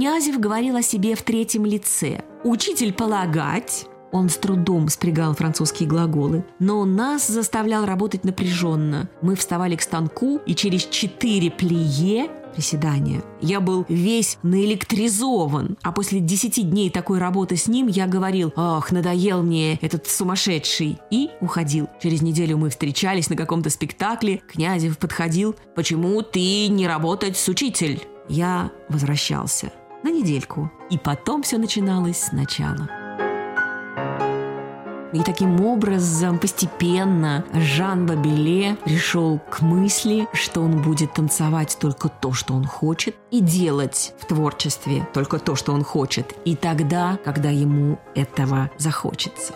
Князев 0.07 0.39
говорил 0.39 0.77
о 0.77 0.83
себе 0.83 1.17
в 1.17 1.23
третьем 1.23 1.67
лице. 1.67 2.23
«Учитель 2.45 2.93
полагать, 2.93 3.87
он 4.13 4.29
с 4.29 4.37
трудом 4.37 4.89
спрягал 4.89 5.35
французские 5.35 5.89
глаголы, 5.89 6.45
но 6.61 6.85
нас 6.85 7.27
заставлял 7.27 7.85
работать 7.85 8.23
напряженно. 8.23 9.11
Мы 9.21 9.35
вставали 9.35 9.75
к 9.75 9.83
станку, 9.83 10.41
и 10.47 10.55
через 10.55 10.85
четыре 10.85 11.51
плие 11.51 12.29
приседания. 12.55 13.25
Я 13.41 13.61
был 13.61 13.85
весь 13.89 14.39
наэлектризован, 14.45 15.77
а 15.83 15.91
после 15.91 16.21
десяти 16.21 16.63
дней 16.63 16.89
такой 16.89 17.19
работы 17.19 17.57
с 17.57 17.67
ним 17.67 17.89
я 17.89 18.07
говорил 18.07 18.53
«Ах, 18.55 18.93
надоел 18.93 19.43
мне 19.43 19.75
этот 19.83 20.07
сумасшедший!» 20.07 21.01
и 21.11 21.31
уходил. 21.41 21.89
Через 22.01 22.23
неделю 22.23 22.59
мы 22.59 22.71
встречались 22.71 23.29
на 23.29 23.35
каком-то 23.35 23.71
спектакле, 23.71 24.41
Князев 24.47 24.99
подходил 24.99 25.57
«Почему 25.75 26.23
ты 26.23 26.69
не 26.69 26.87
работать 26.87 27.37
с 27.37 27.49
учитель?» 27.49 28.07
Я 28.29 28.71
возвращался 28.89 29.73
на 30.07 30.11
недельку. 30.11 30.71
И 30.89 30.99
потом 30.99 31.43
все 31.43 31.59
начиналось 31.59 32.21
сначала. 32.21 32.89
И 35.13 35.23
таким 35.23 35.61
образом 35.65 36.39
постепенно 36.39 37.45
Жан 37.55 38.07
Бабеле 38.07 38.77
пришел 38.85 39.41
к 39.51 39.63
мысли, 39.63 40.29
что 40.33 40.61
он 40.61 40.83
будет 40.83 41.15
танцевать 41.15 41.77
только 41.81 42.09
то, 42.09 42.33
что 42.33 42.55
он 42.55 42.65
хочет, 42.65 43.17
и 43.31 43.41
делать 43.41 44.15
в 44.21 44.27
творчестве 44.27 45.09
только 45.13 45.39
то, 45.39 45.57
что 45.57 45.73
он 45.73 45.83
хочет, 45.83 46.35
и 46.45 46.55
тогда, 46.55 47.19
когда 47.25 47.51
ему 47.51 47.99
этого 48.15 48.71
захочется. 48.79 49.55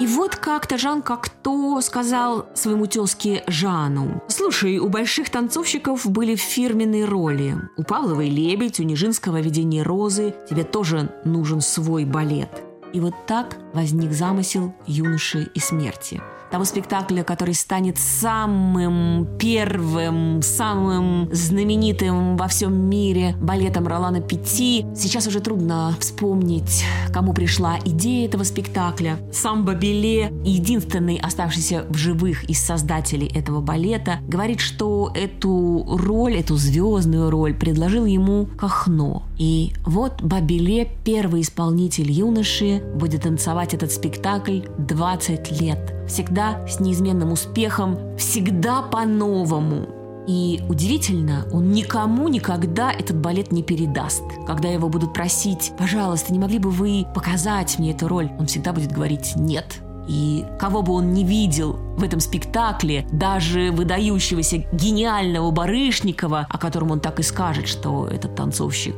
И 0.00 0.06
вот 0.06 0.36
как-то 0.36 0.78
Жан 0.78 1.02
Кокто 1.02 1.80
сказал 1.80 2.46
своему 2.54 2.86
тезке 2.86 3.42
Жану, 3.48 4.22
«Слушай, 4.28 4.78
у 4.78 4.88
больших 4.88 5.28
танцовщиков 5.28 6.08
были 6.08 6.36
фирменные 6.36 7.04
роли. 7.04 7.56
У 7.76 7.82
Павловой 7.82 8.28
«Лебедь», 8.28 8.78
у 8.78 8.84
Нижинского 8.84 9.40
«Видение 9.40 9.82
розы». 9.82 10.34
Тебе 10.48 10.62
тоже 10.62 11.12
нужен 11.24 11.60
свой 11.60 12.04
балет». 12.04 12.62
И 12.92 13.00
вот 13.00 13.14
так 13.26 13.56
возник 13.74 14.12
замысел 14.12 14.72
юноши 14.86 15.50
и 15.52 15.58
смерти– 15.58 16.22
того 16.50 16.64
спектакля, 16.64 17.22
который 17.22 17.54
станет 17.54 17.98
самым 17.98 19.28
первым, 19.38 20.42
самым 20.42 21.28
знаменитым 21.32 22.36
во 22.36 22.48
всем 22.48 22.74
мире 22.88 23.34
балетом 23.40 23.86
Ролана 23.86 24.20
Пяти. 24.20 24.86
Сейчас 24.94 25.26
уже 25.26 25.40
трудно 25.40 25.94
вспомнить, 26.00 26.84
кому 27.12 27.32
пришла 27.32 27.78
идея 27.84 28.26
этого 28.28 28.44
спектакля. 28.44 29.18
Сам 29.32 29.64
Бабеле, 29.64 30.32
единственный 30.44 31.16
оставшийся 31.16 31.84
в 31.88 31.96
живых 31.96 32.44
из 32.44 32.64
создателей 32.64 33.28
этого 33.28 33.60
балета, 33.60 34.20
говорит, 34.26 34.60
что 34.60 35.12
эту 35.14 35.84
роль, 35.88 36.36
эту 36.36 36.56
звездную 36.56 37.30
роль 37.30 37.54
предложил 37.54 38.04
ему 38.04 38.46
Кахно. 38.58 39.22
И 39.38 39.72
вот 39.84 40.22
Бабеле, 40.22 40.88
первый 41.04 41.42
исполнитель 41.42 42.10
юноши, 42.10 42.82
будет 42.94 43.22
танцевать 43.22 43.74
этот 43.74 43.92
спектакль 43.92 44.60
20 44.78 45.60
лет. 45.60 45.97
Всегда 46.08 46.66
с 46.66 46.80
неизменным 46.80 47.32
успехом, 47.32 48.16
всегда 48.16 48.82
по-новому. 48.82 49.86
И 50.26 50.60
удивительно, 50.68 51.46
он 51.52 51.70
никому 51.70 52.28
никогда 52.28 52.92
этот 52.92 53.16
балет 53.18 53.50
не 53.50 53.62
передаст. 53.62 54.22
Когда 54.46 54.68
его 54.68 54.88
будут 54.88 55.14
просить, 55.14 55.72
пожалуйста, 55.78 56.32
не 56.32 56.38
могли 56.38 56.58
бы 56.58 56.70
вы 56.70 57.06
показать 57.14 57.78
мне 57.78 57.92
эту 57.92 58.08
роль, 58.08 58.30
он 58.38 58.46
всегда 58.46 58.72
будет 58.72 58.92
говорить 58.92 59.34
«нет». 59.36 59.80
И 60.08 60.44
кого 60.58 60.82
бы 60.82 60.94
он 60.94 61.12
не 61.12 61.22
видел 61.22 61.74
в 61.98 62.02
этом 62.02 62.20
спектакле, 62.20 63.06
даже 63.12 63.70
выдающегося 63.70 64.64
гениального 64.72 65.50
Барышникова, 65.50 66.46
о 66.48 66.58
котором 66.58 66.92
он 66.92 67.00
так 67.00 67.20
и 67.20 67.22
скажет, 67.22 67.68
что 67.68 68.08
этот 68.08 68.34
танцовщик 68.34 68.96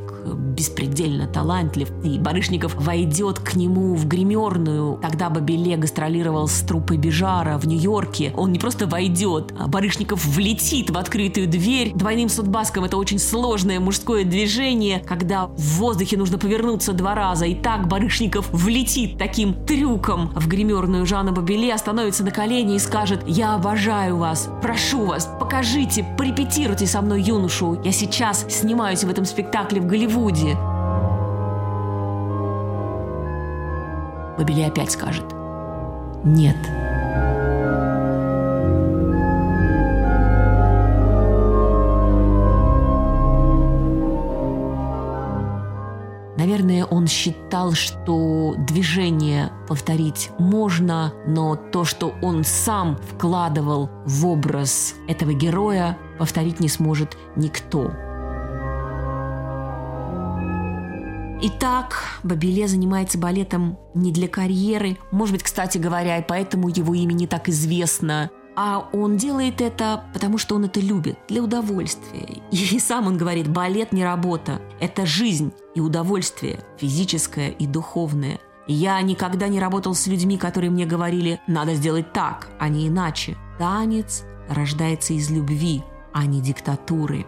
беспредельно 0.61 1.25
талантлив, 1.25 1.89
и 2.03 2.19
Барышников 2.19 2.75
войдет 2.75 3.39
к 3.39 3.55
нему 3.55 3.95
в 3.95 4.07
гримерную. 4.07 4.99
Тогда 5.01 5.31
Бабеле 5.31 5.75
гастролировал 5.75 6.47
с 6.47 6.59
труппой 6.59 6.97
Бежара 6.97 7.57
в 7.57 7.65
Нью-Йорке. 7.65 8.31
Он 8.37 8.51
не 8.51 8.59
просто 8.59 8.85
войдет, 8.85 9.55
а 9.57 9.67
Барышников 9.67 10.23
влетит 10.23 10.91
в 10.91 10.97
открытую 10.99 11.47
дверь. 11.47 11.93
Двойным 11.95 12.29
судбаском 12.29 12.83
это 12.83 12.97
очень 12.97 13.17
сложное 13.17 13.79
мужское 13.79 14.23
движение, 14.23 14.99
когда 14.99 15.47
в 15.47 15.79
воздухе 15.79 16.15
нужно 16.15 16.37
повернуться 16.37 16.93
два 16.93 17.15
раза. 17.15 17.47
И 17.47 17.55
так 17.55 17.87
Барышников 17.87 18.47
влетит 18.51 19.17
таким 19.17 19.55
трюком 19.65 20.31
в 20.35 20.47
гримерную 20.47 21.07
Жана 21.07 21.31
Бабеле, 21.31 21.73
остановится 21.73 22.23
на 22.23 22.29
колени 22.29 22.75
и 22.75 22.79
скажет 22.79 23.23
«Я 23.25 23.55
обожаю 23.55 24.17
вас, 24.17 24.47
прошу 24.61 25.05
вас, 25.05 25.27
покажите, 25.51 26.05
порепетируйте 26.17 26.87
со 26.87 27.01
мной 27.01 27.21
юношу. 27.21 27.81
Я 27.83 27.91
сейчас 27.91 28.45
снимаюсь 28.47 29.03
в 29.03 29.09
этом 29.09 29.25
спектакле 29.25 29.81
в 29.81 29.85
Голливуде». 29.85 30.55
Бабели 34.37 34.61
опять 34.61 34.91
скажет 34.91 35.25
«Нет». 36.23 36.55
Он 46.91 47.07
считал, 47.07 47.71
что 47.71 48.53
движение 48.57 49.51
повторить 49.67 50.29
можно, 50.37 51.13
но 51.25 51.55
то, 51.55 51.85
что 51.85 52.13
он 52.21 52.43
сам 52.43 52.97
вкладывал 52.97 53.89
в 54.05 54.27
образ 54.27 54.95
этого 55.07 55.33
героя, 55.33 55.97
повторить 56.19 56.59
не 56.59 56.67
сможет 56.67 57.17
никто. 57.37 57.91
Итак, 61.43 62.19
Бабиле 62.23 62.67
занимается 62.67 63.17
балетом 63.17 63.79
не 63.95 64.11
для 64.11 64.27
карьеры, 64.27 64.97
может 65.11 65.33
быть, 65.33 65.43
кстати 65.43 65.77
говоря, 65.79 66.17
и 66.17 66.25
поэтому 66.27 66.67
его 66.67 66.93
имя 66.93 67.13
не 67.13 67.25
так 67.25 67.47
известно, 67.49 68.29
а 68.55 68.89
он 68.93 69.17
делает 69.17 69.61
это, 69.61 70.03
потому 70.13 70.37
что 70.37 70.55
он 70.55 70.65
это 70.65 70.79
любит, 70.79 71.17
для 71.27 71.41
удовольствия. 71.41 72.41
И 72.51 72.79
сам 72.79 73.07
он 73.07 73.17
говорит, 73.17 73.47
балет 73.47 73.91
не 73.91 74.03
работа, 74.03 74.61
это 74.79 75.05
жизнь 75.05 75.53
и 75.73 75.79
удовольствие, 75.79 76.59
физическое 76.77 77.49
и 77.49 77.65
духовное. 77.65 78.39
Я 78.67 79.01
никогда 79.01 79.47
не 79.47 79.59
работал 79.59 79.95
с 79.95 80.07
людьми, 80.07 80.37
которые 80.37 80.69
мне 80.69 80.85
говорили, 80.85 81.41
надо 81.47 81.75
сделать 81.75 82.13
так, 82.13 82.49
а 82.59 82.69
не 82.69 82.87
иначе. 82.87 83.37
Танец 83.57 84.23
рождается 84.47 85.13
из 85.13 85.29
любви, 85.29 85.83
а 86.13 86.25
не 86.25 86.41
диктатуры. 86.41 87.25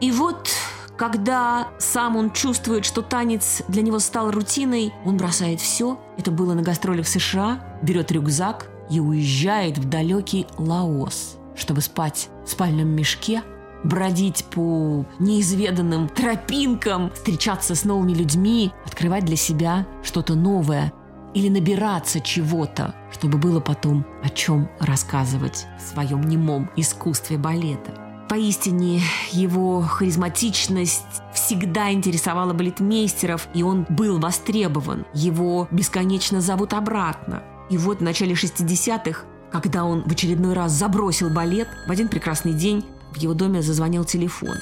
И 0.00 0.12
вот 0.12 0.50
когда 0.96 1.68
сам 1.78 2.16
он 2.16 2.30
чувствует, 2.30 2.84
что 2.84 3.00
танец 3.00 3.62
для 3.68 3.80
него 3.80 3.98
стал 3.98 4.30
рутиной, 4.30 4.92
он 5.06 5.16
бросает 5.16 5.58
все. 5.58 5.98
Это 6.18 6.30
было 6.30 6.52
на 6.52 6.60
гастролях 6.60 7.06
в 7.06 7.08
США, 7.08 7.78
берет 7.82 8.12
рюкзак 8.12 8.69
и 8.90 9.00
уезжает 9.00 9.78
в 9.78 9.88
далекий 9.88 10.46
Лаос, 10.58 11.36
чтобы 11.54 11.80
спать 11.80 12.28
в 12.44 12.50
спальном 12.50 12.88
мешке, 12.88 13.42
бродить 13.84 14.44
по 14.46 15.06
неизведанным 15.18 16.08
тропинкам, 16.08 17.10
встречаться 17.12 17.74
с 17.74 17.84
новыми 17.84 18.12
людьми, 18.12 18.72
открывать 18.84 19.24
для 19.24 19.36
себя 19.36 19.86
что-то 20.02 20.34
новое 20.34 20.92
или 21.34 21.48
набираться 21.48 22.20
чего-то, 22.20 22.94
чтобы 23.12 23.38
было 23.38 23.60
потом 23.60 24.04
о 24.22 24.28
чем 24.28 24.68
рассказывать 24.80 25.66
в 25.78 25.92
своем 25.92 26.22
немом 26.22 26.70
искусстве 26.76 27.38
балета. 27.38 27.92
Поистине, 28.28 29.00
его 29.32 29.80
харизматичность 29.80 31.02
всегда 31.34 31.90
интересовала 31.90 32.52
балетмейстеров, 32.52 33.48
и 33.54 33.64
он 33.64 33.86
был 33.88 34.20
востребован. 34.20 35.04
Его 35.12 35.66
бесконечно 35.72 36.40
зовут 36.40 36.72
обратно. 36.72 37.42
И 37.70 37.78
вот 37.78 37.98
в 37.98 38.02
начале 38.02 38.34
60-х, 38.34 39.24
когда 39.52 39.84
он 39.84 40.02
в 40.02 40.12
очередной 40.12 40.54
раз 40.54 40.72
забросил 40.72 41.30
балет, 41.30 41.68
в 41.86 41.90
один 41.90 42.08
прекрасный 42.08 42.52
день 42.52 42.84
в 43.12 43.16
его 43.16 43.32
доме 43.32 43.62
зазвонил 43.62 44.04
телефон. 44.04 44.56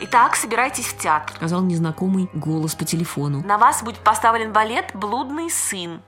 «Итак, 0.00 0.36
собирайтесь 0.36 0.86
в 0.86 0.98
театр»,— 0.98 1.34
сказал 1.36 1.62
незнакомый 1.62 2.28
голос 2.34 2.74
по 2.74 2.84
телефону. 2.84 3.42
«На 3.46 3.56
вас 3.56 3.82
будет 3.82 3.98
поставлен 3.98 4.52
балет 4.52 4.90
«Блудный 4.94 5.50
сын». 5.50 6.02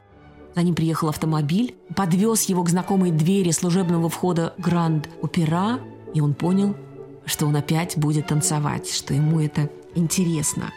За 0.54 0.62
ним 0.62 0.74
приехал 0.74 1.08
автомобиль, 1.08 1.76
подвез 1.94 2.42
его 2.44 2.62
к 2.64 2.68
знакомой 2.68 3.10
двери 3.10 3.50
служебного 3.50 4.08
входа 4.08 4.54
Гранд 4.58 5.08
Опера, 5.22 5.80
и 6.14 6.20
он 6.20 6.34
понял, 6.34 6.74
что 7.24 7.46
он 7.46 7.56
опять 7.56 7.96
будет 7.96 8.26
танцевать, 8.26 8.90
что 8.90 9.14
ему 9.14 9.40
это 9.40 9.70
интересно. 9.94 10.72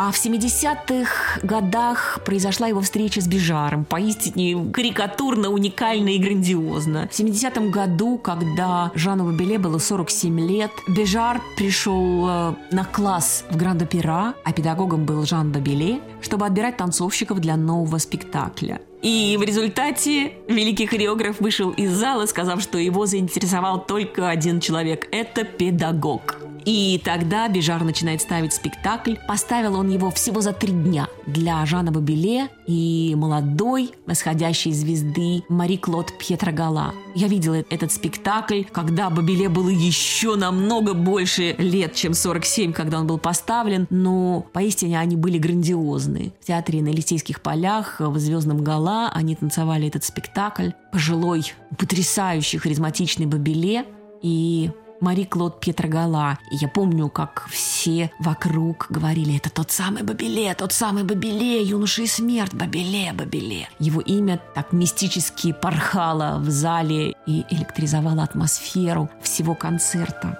А 0.00 0.12
в 0.12 0.14
70-х 0.14 1.40
годах 1.42 2.20
произошла 2.24 2.68
его 2.68 2.80
встреча 2.82 3.20
с 3.20 3.26
Бежаром, 3.26 3.84
поистине 3.84 4.70
карикатурно, 4.72 5.50
уникально 5.50 6.10
и 6.10 6.18
грандиозно. 6.18 7.08
В 7.10 7.18
70-м 7.18 7.72
году, 7.72 8.16
когда 8.16 8.92
Жану 8.94 9.24
Бабеле 9.24 9.58
было 9.58 9.78
47 9.78 10.38
лет, 10.38 10.70
Бежар 10.86 11.42
пришел 11.56 12.28
э, 12.28 12.54
на 12.70 12.84
класс 12.84 13.44
в 13.50 13.56
Гранд-Опера, 13.56 14.34
а 14.44 14.52
педагогом 14.52 15.04
был 15.04 15.26
Жан 15.26 15.50
Бабеле, 15.50 15.98
чтобы 16.20 16.46
отбирать 16.46 16.76
танцовщиков 16.76 17.40
для 17.40 17.56
нового 17.56 17.98
спектакля. 17.98 18.80
И 19.02 19.36
в 19.36 19.42
результате 19.42 20.34
великий 20.46 20.86
хореограф 20.86 21.40
вышел 21.40 21.70
из 21.70 21.90
зала, 21.90 22.26
сказав, 22.26 22.62
что 22.62 22.78
его 22.78 23.06
заинтересовал 23.06 23.84
только 23.84 24.28
один 24.28 24.60
человек– 24.60 25.08
это 25.10 25.42
педагог. 25.42 26.36
И 26.68 27.00
тогда 27.02 27.48
Бежар 27.48 27.82
начинает 27.82 28.20
ставить 28.20 28.52
спектакль. 28.52 29.14
Поставил 29.26 29.76
он 29.76 29.88
его 29.88 30.10
всего 30.10 30.42
за 30.42 30.52
три 30.52 30.70
дня 30.70 31.08
для 31.24 31.64
Жана 31.64 31.90
Бабеле 31.90 32.50
и 32.66 33.14
молодой 33.16 33.92
восходящей 34.04 34.72
звезды 34.72 35.44
Мари 35.48 35.76
Клод 35.76 36.12
Пьетрогала. 36.18 36.92
Я 37.14 37.28
видела 37.28 37.64
этот 37.70 37.90
спектакль, 37.90 38.64
когда 38.70 39.08
Бабеле 39.08 39.48
было 39.48 39.70
еще 39.70 40.36
намного 40.36 40.92
больше 40.92 41.54
лет, 41.56 41.94
чем 41.94 42.12
47, 42.12 42.74
когда 42.74 43.00
он 43.00 43.06
был 43.06 43.16
поставлен, 43.16 43.86
но 43.88 44.44
поистине 44.52 45.00
они 45.00 45.16
были 45.16 45.38
грандиозны. 45.38 46.34
В 46.42 46.48
театре 46.48 46.82
на 46.82 46.88
Елисейских 46.88 47.40
полях 47.40 47.96
в 47.98 48.18
«Звездном 48.18 48.62
гала» 48.62 49.10
они 49.14 49.36
танцевали 49.36 49.88
этот 49.88 50.04
спектакль. 50.04 50.72
Пожилой, 50.92 51.50
потрясающий, 51.78 52.58
харизматичный 52.58 53.24
Бабеле 53.24 53.86
и 54.20 54.70
Мари 55.00 55.24
Клод 55.24 55.60
Пьетрогала. 55.60 56.38
И 56.50 56.56
я 56.56 56.68
помню, 56.68 57.08
как 57.08 57.46
все 57.50 58.10
вокруг 58.18 58.86
говорили, 58.90 59.36
это 59.36 59.50
тот 59.50 59.70
самый 59.70 60.02
Бабеле, 60.02 60.54
тот 60.54 60.72
самый 60.72 61.04
Бабеле, 61.04 61.62
юноша 61.62 62.02
и 62.02 62.06
смерть, 62.06 62.54
Бабеле, 62.54 63.12
Бабеле. 63.12 63.68
Его 63.78 64.00
имя 64.00 64.40
так 64.54 64.72
мистически 64.72 65.52
порхало 65.52 66.38
в 66.38 66.50
зале 66.50 67.14
и 67.26 67.44
электризовало 67.50 68.22
атмосферу 68.22 69.08
всего 69.22 69.54
концерта. 69.54 70.38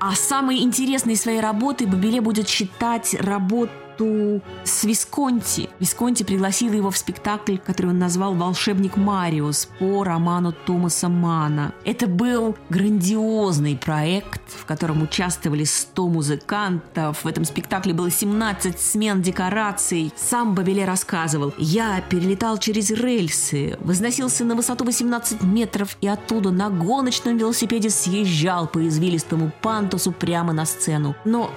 А 0.00 0.14
самой 0.14 0.58
интересной 0.58 1.16
своей 1.16 1.40
работой 1.40 1.86
Бабеле 1.86 2.20
будет 2.20 2.48
считать 2.48 3.14
работу 3.14 3.72
работу 3.94 4.42
с 4.64 4.84
Висконти. 4.84 5.68
Висконти 5.80 6.22
пригласил 6.22 6.72
его 6.72 6.90
в 6.90 6.96
спектакль, 6.96 7.56
который 7.56 7.88
он 7.88 7.98
назвал 7.98 8.34
«Волшебник 8.34 8.96
Мариус» 8.96 9.68
по 9.78 10.04
роману 10.04 10.52
Томаса 10.52 11.08
Мана. 11.08 11.72
Это 11.84 12.06
был 12.06 12.56
грандиозный 12.68 13.76
проект, 13.76 14.42
в 14.48 14.64
котором 14.64 15.02
участвовали 15.02 15.64
100 15.64 16.08
музыкантов. 16.08 17.24
В 17.24 17.28
этом 17.28 17.44
спектакле 17.44 17.94
было 17.94 18.10
17 18.10 18.78
смен 18.78 19.22
декораций. 19.22 20.12
Сам 20.16 20.54
Бабеле 20.54 20.84
рассказывал, 20.84 21.52
«Я 21.58 22.00
перелетал 22.08 22.58
через 22.58 22.90
рельсы, 22.90 23.76
возносился 23.80 24.44
на 24.44 24.54
высоту 24.54 24.84
18 24.84 25.42
метров 25.42 25.96
и 26.00 26.08
оттуда 26.08 26.50
на 26.50 26.70
гоночном 26.70 27.36
велосипеде 27.36 27.90
съезжал 27.90 28.66
по 28.66 28.86
извилистому 28.86 29.52
пантусу 29.62 30.12
прямо 30.12 30.52
на 30.52 30.64
сцену. 30.64 31.14
Но 31.24 31.50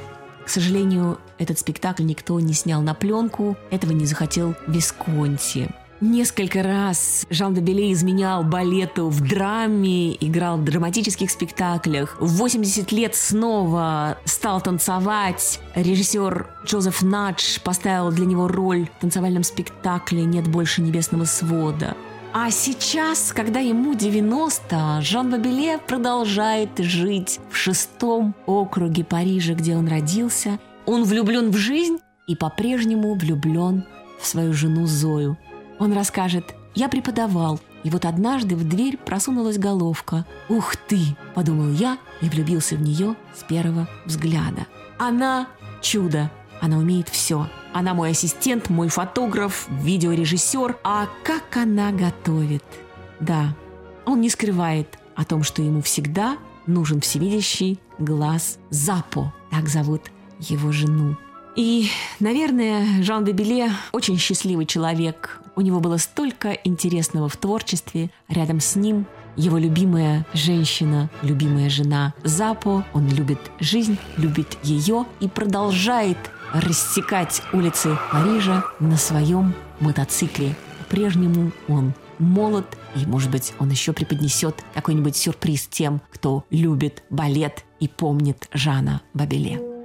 к 0.47 0.50
сожалению, 0.50 1.19
этот 1.38 1.60
спектакль 1.60 2.04
никто 2.04 2.39
не 2.39 2.54
снял 2.54 2.82
на 2.82 2.93
пленку, 2.93 3.58
этого 3.71 3.91
не 3.91 4.06
захотел 4.06 4.56
Висконти. 4.67 5.69
Несколько 6.00 6.62
раз 6.62 7.26
Жан 7.32 7.56
де 7.56 7.91
изменял 7.91 8.43
балету 8.43 9.10
в 9.10 9.28
драме, 9.28 10.13
играл 10.15 10.58
в 10.58 10.63
драматических 10.63 11.32
спектаклях. 11.32 12.17
В 12.19 12.38
80 12.38 12.91
лет 12.91 13.15
снова 13.15 14.19
стал 14.23 14.62
танцевать. 14.62 15.60
Режиссер 15.73 16.47
Джозеф 16.65 17.02
Надж 17.02 17.60
поставил 17.63 18.12
для 18.12 18.28
него 18.28 18.47
роль 18.47 18.88
в 18.97 19.02
танцевальном 19.02 19.41
спектакле 19.41 20.23
«Нет 20.23 20.47
больше 20.47 20.84
небесного 20.84 21.26
свода». 21.26 21.95
А 22.32 22.52
сейчас, 22.52 23.32
когда 23.34 23.62
ему 23.62 23.95
90, 23.95 25.02
Жан 25.02 25.32
Бабеле 25.32 25.80
продолжает 25.80 26.78
жить 26.78 27.39
в 27.50 27.56
шестом 27.56 28.36
округе 28.45 29.04
Парижа, 29.04 29.56
где 29.56 29.76
он 29.76 29.88
родился. 29.88 30.60
Он 30.88 31.04
влюблен 31.04 31.52
в 31.52 31.58
жизнь 31.58 32.00
и 32.28 32.36
по-прежнему 32.36 33.13
влюблен 33.13 33.84
в 34.19 34.26
свою 34.26 34.54
жену 34.54 34.88
Зою. 34.88 35.38
Он 35.80 35.91
расскажет, 35.91 36.56
я 36.76 36.88
преподавал, 36.88 37.60
и 37.84 37.89
вот 37.89 38.06
однажды 38.06 38.56
в 38.56 38.67
дверь 38.67 38.97
просунулась 38.97 39.60
головка. 39.60 40.26
«Ух 40.47 40.78
ты!»– 40.78 41.00
подумал 41.36 41.71
я 41.71 41.97
и 42.21 42.30
влюбился 42.30 42.76
в 42.76 42.82
нее 42.82 43.15
с 43.36 43.43
первого 43.43 43.88
взгляда. 44.06 44.65
Она– 44.97 45.47
чудо, 45.82 46.32
она 46.62 46.78
умеет 46.78 47.10
все. 47.10 47.50
Она 47.73 47.93
мой 47.93 48.12
ассистент, 48.12 48.69
мой 48.69 48.88
фотограф, 48.88 49.67
видеорежиссер. 49.69 50.78
А 50.84 51.08
как 51.23 51.58
она 51.58 51.91
готовит? 51.91 52.63
Да, 53.19 53.56
он 54.06 54.21
не 54.21 54.30
скрывает 54.30 54.97
о 55.15 55.26
том, 55.26 55.43
что 55.43 55.62
ему 55.62 55.82
всегда 55.82 56.38
нужен 56.65 57.02
всевидящий 57.02 57.78
глаз 58.00 58.58
Запо. 58.69 59.34
Так 59.52 59.67
зовут 59.67 60.12
его 60.39 60.71
жену. 60.71 61.15
И, 61.56 61.89
наверное, 62.19 63.02
Жан 63.02 63.26
де 63.26 63.32
Беле 63.32 63.71
очень 63.91 64.17
счастливый 64.17 64.67
человек. 64.67 65.41
У 65.56 65.62
него 65.62 65.80
было 65.80 65.97
столько 65.97 66.52
интересного 66.52 67.30
в 67.30 67.38
творчестве. 67.38 68.12
Рядом 68.28 68.60
с 68.60 68.76
ним 68.76 69.08
его 69.36 69.58
любимая 69.58 70.26
женщина, 70.34 71.10
любимая 71.23 71.69
жена 71.69 72.13
Запо. 72.23 72.86
Он 72.93 73.10
любит 73.10 73.39
жизнь, 73.60 73.97
любит 74.17 74.58
ее 74.63 75.06
и 75.19 75.28
продолжает 75.28 76.17
рассекать 76.54 77.41
улицы 77.54 77.97
Парижа 78.12 78.63
на 78.80 78.97
своем 78.97 79.56
мотоцикле. 79.80 80.56
По-прежнему 80.80 81.52
он 81.67 81.93
молод, 82.19 82.78
и, 82.95 83.06
может 83.06 83.32
быть, 83.32 83.54
он 83.60 83.69
еще 83.69 83.93
преподнесет 83.93 84.63
какой-нибудь 84.76 85.15
сюрприз 85.15 85.67
тем, 85.67 86.02
кто 86.12 86.45
любит 86.50 87.04
балет 87.10 87.65
и 87.80 87.88
помнит 87.88 88.47
Жана 88.54 89.02
Бабеле. 89.13 89.76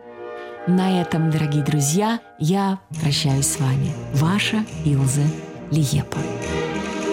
На 0.68 1.00
этом, 1.00 1.28
дорогие 1.32 1.64
друзья, 1.64 2.20
я 2.38 2.78
прощаюсь 3.00 3.46
с 3.46 3.58
вами. 3.58 3.90
Ваша 4.14 4.64
Илза 4.84 5.22
Лиепа. 5.72 6.18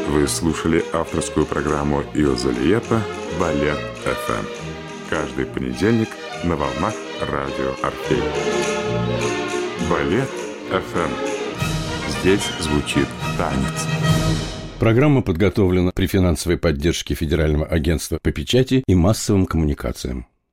Вы 0.07 0.27
слушали 0.27 0.85
авторскую 0.93 1.47
программу 1.47 2.03
Илза 2.13 2.51
Лиепа 2.51 3.01
«Балет 3.39 3.79
ФМ». 4.03 4.45
Каждый 5.09 5.47
понедельник 5.47 6.09
на 6.43 6.55
волнах 6.55 6.93
радио 7.21 7.73
«Орфей». 7.81 8.21
Балет 9.89 10.29
ФМ. 10.69 12.19
Здесь 12.19 12.47
звучит 12.59 13.07
танец. 13.35 13.88
Программа 14.79 15.23
подготовлена 15.23 15.91
при 15.95 16.05
финансовой 16.05 16.59
поддержке 16.59 17.15
Федерального 17.15 17.65
агентства 17.65 18.19
по 18.21 18.31
печати 18.31 18.83
и 18.85 18.93
массовым 18.93 19.47
коммуникациям. 19.47 20.27